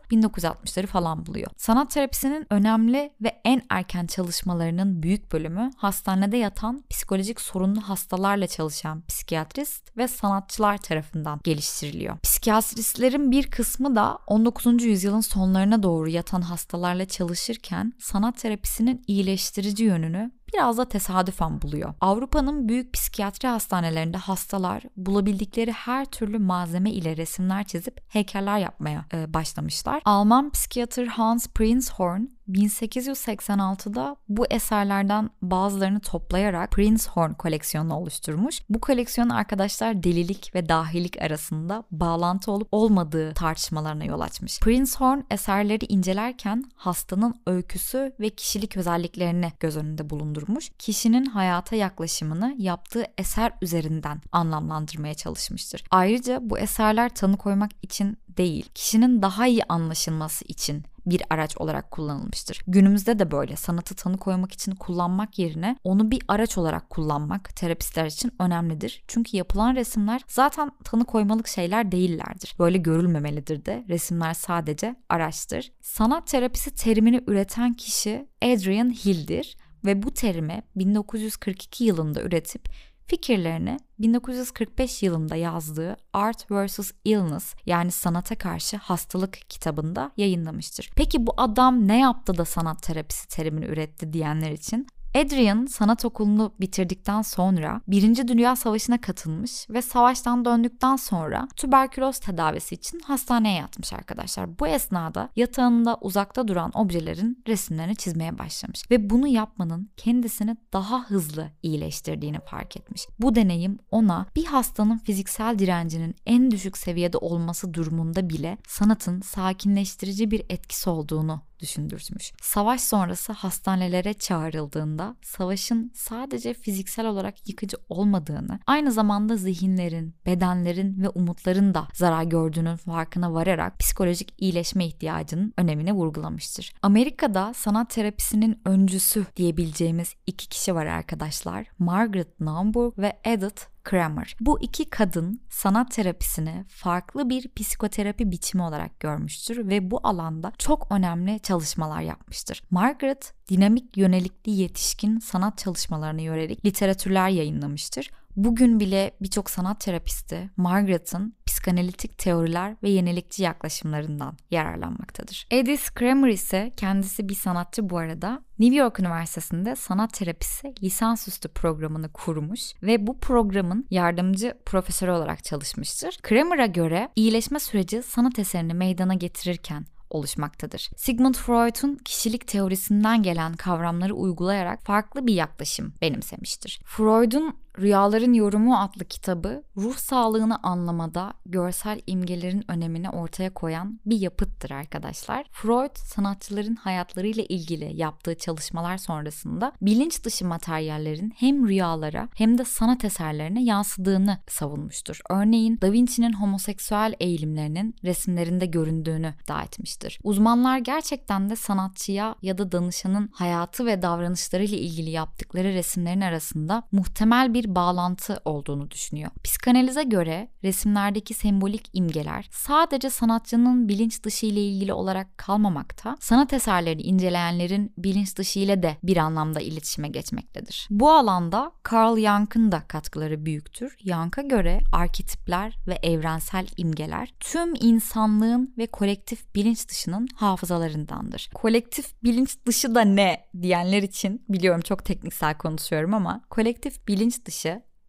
1960'ları 0.81 0.87
falan 0.87 1.25
buluyor. 1.25 1.47
Sanat 1.57 1.91
terapisinin 1.91 2.47
önemli 2.49 3.11
ve 3.21 3.41
en 3.45 3.61
erken 3.69 4.07
çalışmalarının 4.07 5.03
büyük 5.03 5.31
bölümü 5.31 5.71
hastanede 5.77 6.37
yatan 6.37 6.83
psikolojik 6.89 7.41
sorunlu 7.41 7.81
hastalarla 7.81 8.47
çalışan 8.47 9.03
psikiyatrist 9.07 9.97
ve 9.97 10.07
sanatçılar 10.07 10.77
tarafından 10.77 11.39
geliştiriliyor. 11.43 12.19
Psikiyatristlerin 12.19 13.31
bir 13.31 13.51
kısmı 13.51 13.95
da 13.95 14.17
19. 14.27 14.83
yüzyılın 14.83 15.21
sonlarına 15.21 15.83
doğru 15.83 16.09
yatan 16.09 16.41
hastalarla 16.41 17.05
çalışırken 17.05 17.93
sanat 17.99 18.37
terapisinin 18.37 19.03
iyileştirici 19.07 19.83
yönünü 19.83 20.31
biraz 20.53 20.77
da 20.77 20.89
tesadüfen 20.89 21.61
buluyor. 21.61 21.93
Avrupa'nın 22.01 22.67
büyük 22.69 22.93
psikiyatri 22.93 23.47
hastanelerinde 23.47 24.17
hastalar 24.17 24.83
bulabildikleri 24.97 25.71
her 25.71 26.05
türlü 26.05 26.39
malzeme 26.39 26.91
ile 26.91 27.17
resimler 27.17 27.63
çizip 27.63 28.01
heykeller 28.07 28.57
yapmaya 28.57 29.05
e, 29.13 29.33
başlamışlar. 29.33 30.01
Alman 30.05 30.49
psikiyatr 30.49 31.05
Hans 31.05 31.47
Prinzhorn 31.47 32.21
1886'da 32.53 34.15
bu 34.29 34.45
eserlerden 34.49 35.29
bazılarını 35.41 35.99
toplayarak 35.99 36.71
Prinzhorn 36.71 37.33
koleksiyonunu 37.33 37.95
oluşturmuş. 37.95 38.59
Bu 38.69 38.81
koleksiyon 38.81 39.29
arkadaşlar 39.29 40.03
delilik 40.03 40.55
ve 40.55 40.69
dahilik 40.69 41.21
arasında 41.21 41.83
bağlantı 41.91 42.51
olup 42.51 42.67
olmadığı 42.71 43.33
tartışmalarına 43.33 44.03
yol 44.03 44.19
açmış. 44.19 44.59
Prinzhorn 44.59 45.19
eserleri 45.31 45.85
incelerken 45.85 46.63
hastanın 46.75 47.41
öyküsü 47.47 48.13
ve 48.19 48.29
kişilik 48.29 48.77
özelliklerini 48.77 49.51
göz 49.59 49.77
önünde 49.77 50.09
bulundurmuş. 50.09 50.71
Kişinin 50.79 51.25
hayata 51.25 51.75
yaklaşımını 51.75 52.55
yaptığı 52.57 53.05
eser 53.17 53.53
üzerinden 53.61 54.21
anlamlandırmaya 54.31 55.13
çalışmıştır. 55.13 55.83
Ayrıca 55.91 56.39
bu 56.41 56.59
eserler 56.59 57.15
tanı 57.15 57.37
koymak 57.37 57.71
için 57.81 58.17
değil, 58.37 58.69
kişinin 58.75 59.21
daha 59.21 59.47
iyi 59.47 59.63
anlaşılması 59.63 60.45
için 60.45 60.83
bir 61.05 61.21
araç 61.29 61.57
olarak 61.57 61.91
kullanılmıştır. 61.91 62.61
Günümüzde 62.67 63.19
de 63.19 63.31
böyle 63.31 63.55
sanatı 63.55 63.95
tanı 63.95 64.17
koymak 64.17 64.51
için 64.51 64.71
kullanmak 64.71 65.39
yerine 65.39 65.77
onu 65.83 66.11
bir 66.11 66.21
araç 66.27 66.57
olarak 66.57 66.89
kullanmak 66.89 67.55
terapistler 67.55 68.05
için 68.05 68.31
önemlidir. 68.39 69.03
Çünkü 69.07 69.37
yapılan 69.37 69.75
resimler 69.75 70.21
zaten 70.27 70.71
tanı 70.83 71.05
koymalık 71.05 71.47
şeyler 71.47 71.91
değillerdir. 71.91 72.55
Böyle 72.59 72.77
görülmemelidir 72.77 73.65
de. 73.65 73.85
Resimler 73.89 74.33
sadece 74.33 74.95
araçtır. 75.09 75.71
Sanat 75.81 76.27
terapisi 76.27 76.75
terimini 76.75 77.23
üreten 77.27 77.73
kişi 77.73 78.27
Adrian 78.41 78.89
Hill'dir 78.89 79.57
ve 79.85 80.03
bu 80.03 80.13
terimi 80.13 80.63
1942 80.75 81.83
yılında 81.83 82.21
üretip 82.21 82.69
fikirlerini 83.11 83.77
1945 83.99 85.03
yılında 85.03 85.35
yazdığı 85.35 85.97
Art 86.13 86.51
vs. 86.51 86.91
Illness 87.05 87.53
yani 87.65 87.91
sanata 87.91 88.35
karşı 88.35 88.77
hastalık 88.77 89.39
kitabında 89.49 90.11
yayınlamıştır. 90.17 90.89
Peki 90.95 91.27
bu 91.27 91.33
adam 91.37 91.87
ne 91.87 91.99
yaptı 91.99 92.37
da 92.37 92.45
sanat 92.45 92.83
terapisi 92.83 93.27
terimini 93.27 93.65
üretti 93.65 94.13
diyenler 94.13 94.51
için 94.51 94.87
Adrian 95.15 95.65
sanat 95.65 96.05
okulunu 96.05 96.53
bitirdikten 96.59 97.21
sonra 97.21 97.81
Birinci 97.87 98.27
Dünya 98.27 98.55
Savaşı'na 98.55 99.01
katılmış 99.01 99.69
ve 99.69 99.81
savaştan 99.81 100.45
döndükten 100.45 100.95
sonra 100.95 101.47
tüberküloz 101.55 102.19
tedavisi 102.19 102.75
için 102.75 102.99
hastaneye 102.99 103.57
yatmış 103.57 103.93
arkadaşlar. 103.93 104.59
Bu 104.59 104.67
esnada 104.67 105.29
yatağında 105.35 105.97
uzakta 106.01 106.47
duran 106.47 106.71
objelerin 106.73 107.43
resimlerini 107.47 107.95
çizmeye 107.95 108.37
başlamış 108.39 108.91
ve 108.91 109.09
bunu 109.09 109.27
yapmanın 109.27 109.89
kendisini 109.97 110.57
daha 110.73 111.03
hızlı 111.03 111.49
iyileştirdiğini 111.63 112.39
fark 112.39 112.77
etmiş. 112.77 113.07
Bu 113.19 113.35
deneyim 113.35 113.79
ona 113.91 114.25
bir 114.35 114.45
hastanın 114.45 114.97
fiziksel 114.97 115.59
direncinin 115.59 116.15
en 116.25 116.51
düşük 116.51 116.77
seviyede 116.77 117.17
olması 117.17 117.73
durumunda 117.73 118.29
bile 118.29 118.57
sanatın 118.67 119.21
sakinleştirici 119.21 120.31
bir 120.31 120.45
etkisi 120.49 120.89
olduğunu 120.89 121.41
düşündürtmüş. 121.61 122.31
Savaş 122.41 122.81
sonrası 122.81 123.33
hastanelere 123.33 124.13
çağrıldığında 124.13 125.15
savaşın 125.23 125.91
sadece 125.95 126.53
fiziksel 126.53 127.07
olarak 127.07 127.49
yıkıcı 127.49 127.77
olmadığını, 127.89 128.59
aynı 128.67 128.91
zamanda 128.91 129.37
zihinlerin, 129.37 130.15
bedenlerin 130.25 131.01
ve 131.03 131.09
umutların 131.09 131.73
da 131.73 131.87
zarar 131.93 132.23
gördüğünün 132.23 132.75
farkına 132.75 133.33
vararak 133.33 133.79
psikolojik 133.79 134.33
iyileşme 134.37 134.85
ihtiyacının 134.85 135.53
önemini 135.57 135.93
vurgulamıştır. 135.93 136.73
Amerika'da 136.81 137.53
sanat 137.53 137.89
terapisinin 137.89 138.61
öncüsü 138.65 139.25
diyebileceğimiz 139.35 140.13
iki 140.27 140.49
kişi 140.49 140.75
var 140.75 140.85
arkadaşlar. 140.85 141.67
Margaret 141.79 142.39
Naumburg 142.39 142.97
ve 142.97 143.19
Edith 143.23 143.71
Kramer. 143.83 144.35
Bu 144.39 144.61
iki 144.61 144.89
kadın 144.89 145.41
sanat 145.49 145.91
terapisini 145.91 146.65
farklı 146.67 147.29
bir 147.29 147.49
psikoterapi 147.55 148.31
biçimi 148.31 148.63
olarak 148.63 148.99
görmüştür 148.99 149.69
ve 149.69 149.91
bu 149.91 149.99
alanda 150.03 150.51
çok 150.57 150.87
önemli 150.91 151.39
çalışmalar 151.39 152.01
yapmıştır. 152.01 152.63
Margaret 152.71 153.33
dinamik 153.49 153.97
yönelikli 153.97 154.51
yetişkin 154.51 155.19
sanat 155.19 155.57
çalışmalarına 155.57 156.21
yönelik 156.21 156.65
literatürler 156.65 157.29
yayınlamıştır. 157.29 158.09
Bugün 158.35 158.79
bile 158.79 159.11
birçok 159.21 159.49
sanat 159.49 159.79
terapisti 159.79 160.49
Margaret'ın 160.57 161.33
psikanalitik 161.61 162.17
teoriler 162.17 162.75
ve 162.83 162.89
yenilikçi 162.89 163.43
yaklaşımlarından 163.43 164.37
yararlanmaktadır. 164.51 165.47
Edith 165.51 165.91
Kramer 165.95 166.29
ise 166.29 166.71
kendisi 166.77 167.29
bir 167.29 167.35
sanatçı 167.35 167.89
bu 167.89 167.97
arada. 167.97 168.41
New 168.59 168.75
York 168.75 168.99
Üniversitesi'nde 168.99 169.75
sanat 169.75 170.13
terapisi 170.13 170.73
lisansüstü 170.83 171.49
programını 171.49 172.11
kurmuş 172.11 172.73
ve 172.83 173.07
bu 173.07 173.19
programın 173.19 173.87
yardımcı 173.89 174.53
profesörü 174.65 175.11
olarak 175.11 175.43
çalışmıştır. 175.43 176.17
Kramer'a 176.21 176.65
göre 176.65 177.09
iyileşme 177.15 177.59
süreci 177.59 178.03
sanat 178.03 178.39
eserini 178.39 178.73
meydana 178.73 179.13
getirirken 179.13 179.85
oluşmaktadır. 180.09 180.89
Sigmund 180.97 181.35
Freud'un 181.35 181.95
kişilik 181.95 182.47
teorisinden 182.47 183.23
gelen 183.23 183.53
kavramları 183.53 184.13
uygulayarak 184.13 184.83
farklı 184.83 185.27
bir 185.27 185.33
yaklaşım 185.33 185.93
benimsemiştir. 186.01 186.81
Freud'un 186.85 187.55
Rüyaların 187.79 188.33
Yorumu 188.33 188.77
adlı 188.77 189.05
kitabı 189.05 189.63
ruh 189.77 189.95
sağlığını 189.95 190.63
anlamada 190.63 191.33
görsel 191.45 192.01
imgelerin 192.07 192.71
önemini 192.71 193.09
ortaya 193.09 193.53
koyan 193.53 193.99
bir 194.05 194.19
yapıttır 194.19 194.71
arkadaşlar. 194.71 195.45
Freud 195.51 195.95
sanatçıların 195.95 196.75
hayatlarıyla 196.75 197.43
ilgili 197.49 197.97
yaptığı 197.97 198.37
çalışmalar 198.37 198.97
sonrasında 198.97 199.71
bilinç 199.81 200.23
dışı 200.23 200.45
materyallerin 200.45 201.33
hem 201.35 201.67
rüyalara 201.67 202.29
hem 202.35 202.57
de 202.57 202.65
sanat 202.65 203.05
eserlerine 203.05 203.63
yansıdığını 203.63 204.37
savunmuştur. 204.47 205.21
Örneğin 205.29 205.81
Da 205.81 205.91
Vinci'nin 205.91 206.33
homoseksüel 206.33 207.13
eğilimlerinin 207.19 207.95
resimlerinde 208.03 208.65
göründüğünü 208.65 209.33
iddia 209.43 209.63
etmiştir. 209.63 210.19
Uzmanlar 210.23 210.77
gerçekten 210.77 211.49
de 211.49 211.55
sanatçıya 211.55 212.35
ya 212.41 212.57
da 212.57 212.71
danışanın 212.71 213.29
hayatı 213.33 213.85
ve 213.85 214.01
davranışlarıyla 214.01 214.77
ilgili 214.77 215.09
yaptıkları 215.09 215.73
resimlerin 215.73 216.21
arasında 216.21 216.83
muhtemel 216.91 217.53
bir 217.53 217.60
bir 217.61 217.75
bağlantı 217.75 218.41
olduğunu 218.45 218.91
düşünüyor. 218.91 219.31
Psikanalize 219.43 220.03
göre 220.03 220.47
resimlerdeki 220.63 221.33
sembolik 221.33 221.89
imgeler 221.93 222.49
sadece 222.51 223.09
sanatçının 223.09 223.87
bilinç 223.87 224.23
dışı 224.23 224.45
ile 224.45 224.61
ilgili 224.65 224.93
olarak 224.93 225.37
kalmamakta, 225.37 226.17
sanat 226.19 226.53
eserlerini 226.53 227.01
inceleyenlerin 227.01 227.93
bilinç 227.97 228.37
dışı 228.37 228.59
ile 228.59 228.83
de 228.83 228.97
bir 229.03 229.17
anlamda 229.17 229.61
iletişime 229.61 230.07
geçmektedir. 230.07 230.87
Bu 230.89 231.11
alanda 231.11 231.71
Carl 231.91 232.17
Jung'ın 232.17 232.71
da 232.71 232.83
katkıları 232.87 233.45
büyüktür. 233.45 233.97
Jung'a 234.05 234.41
göre 234.41 234.79
arketipler 234.91 235.77
ve 235.87 235.99
evrensel 236.03 236.67
imgeler 236.77 237.33
tüm 237.39 237.73
insanlığın 237.79 238.73
ve 238.77 238.87
kolektif 238.87 239.55
bilinç 239.55 239.87
dışının 239.89 240.27
hafızalarındandır. 240.35 241.49
Kolektif 241.53 242.23
bilinç 242.23 242.57
dışı 242.65 242.95
da 242.95 243.01
ne 243.01 243.45
diyenler 243.61 244.03
için 244.03 244.45
biliyorum 244.49 244.81
çok 244.81 245.05
tekniksel 245.05 245.57
konuşuyorum 245.57 246.13
ama 246.13 246.41
kolektif 246.49 247.07
bilinç 247.07 247.45
dışı 247.45 247.50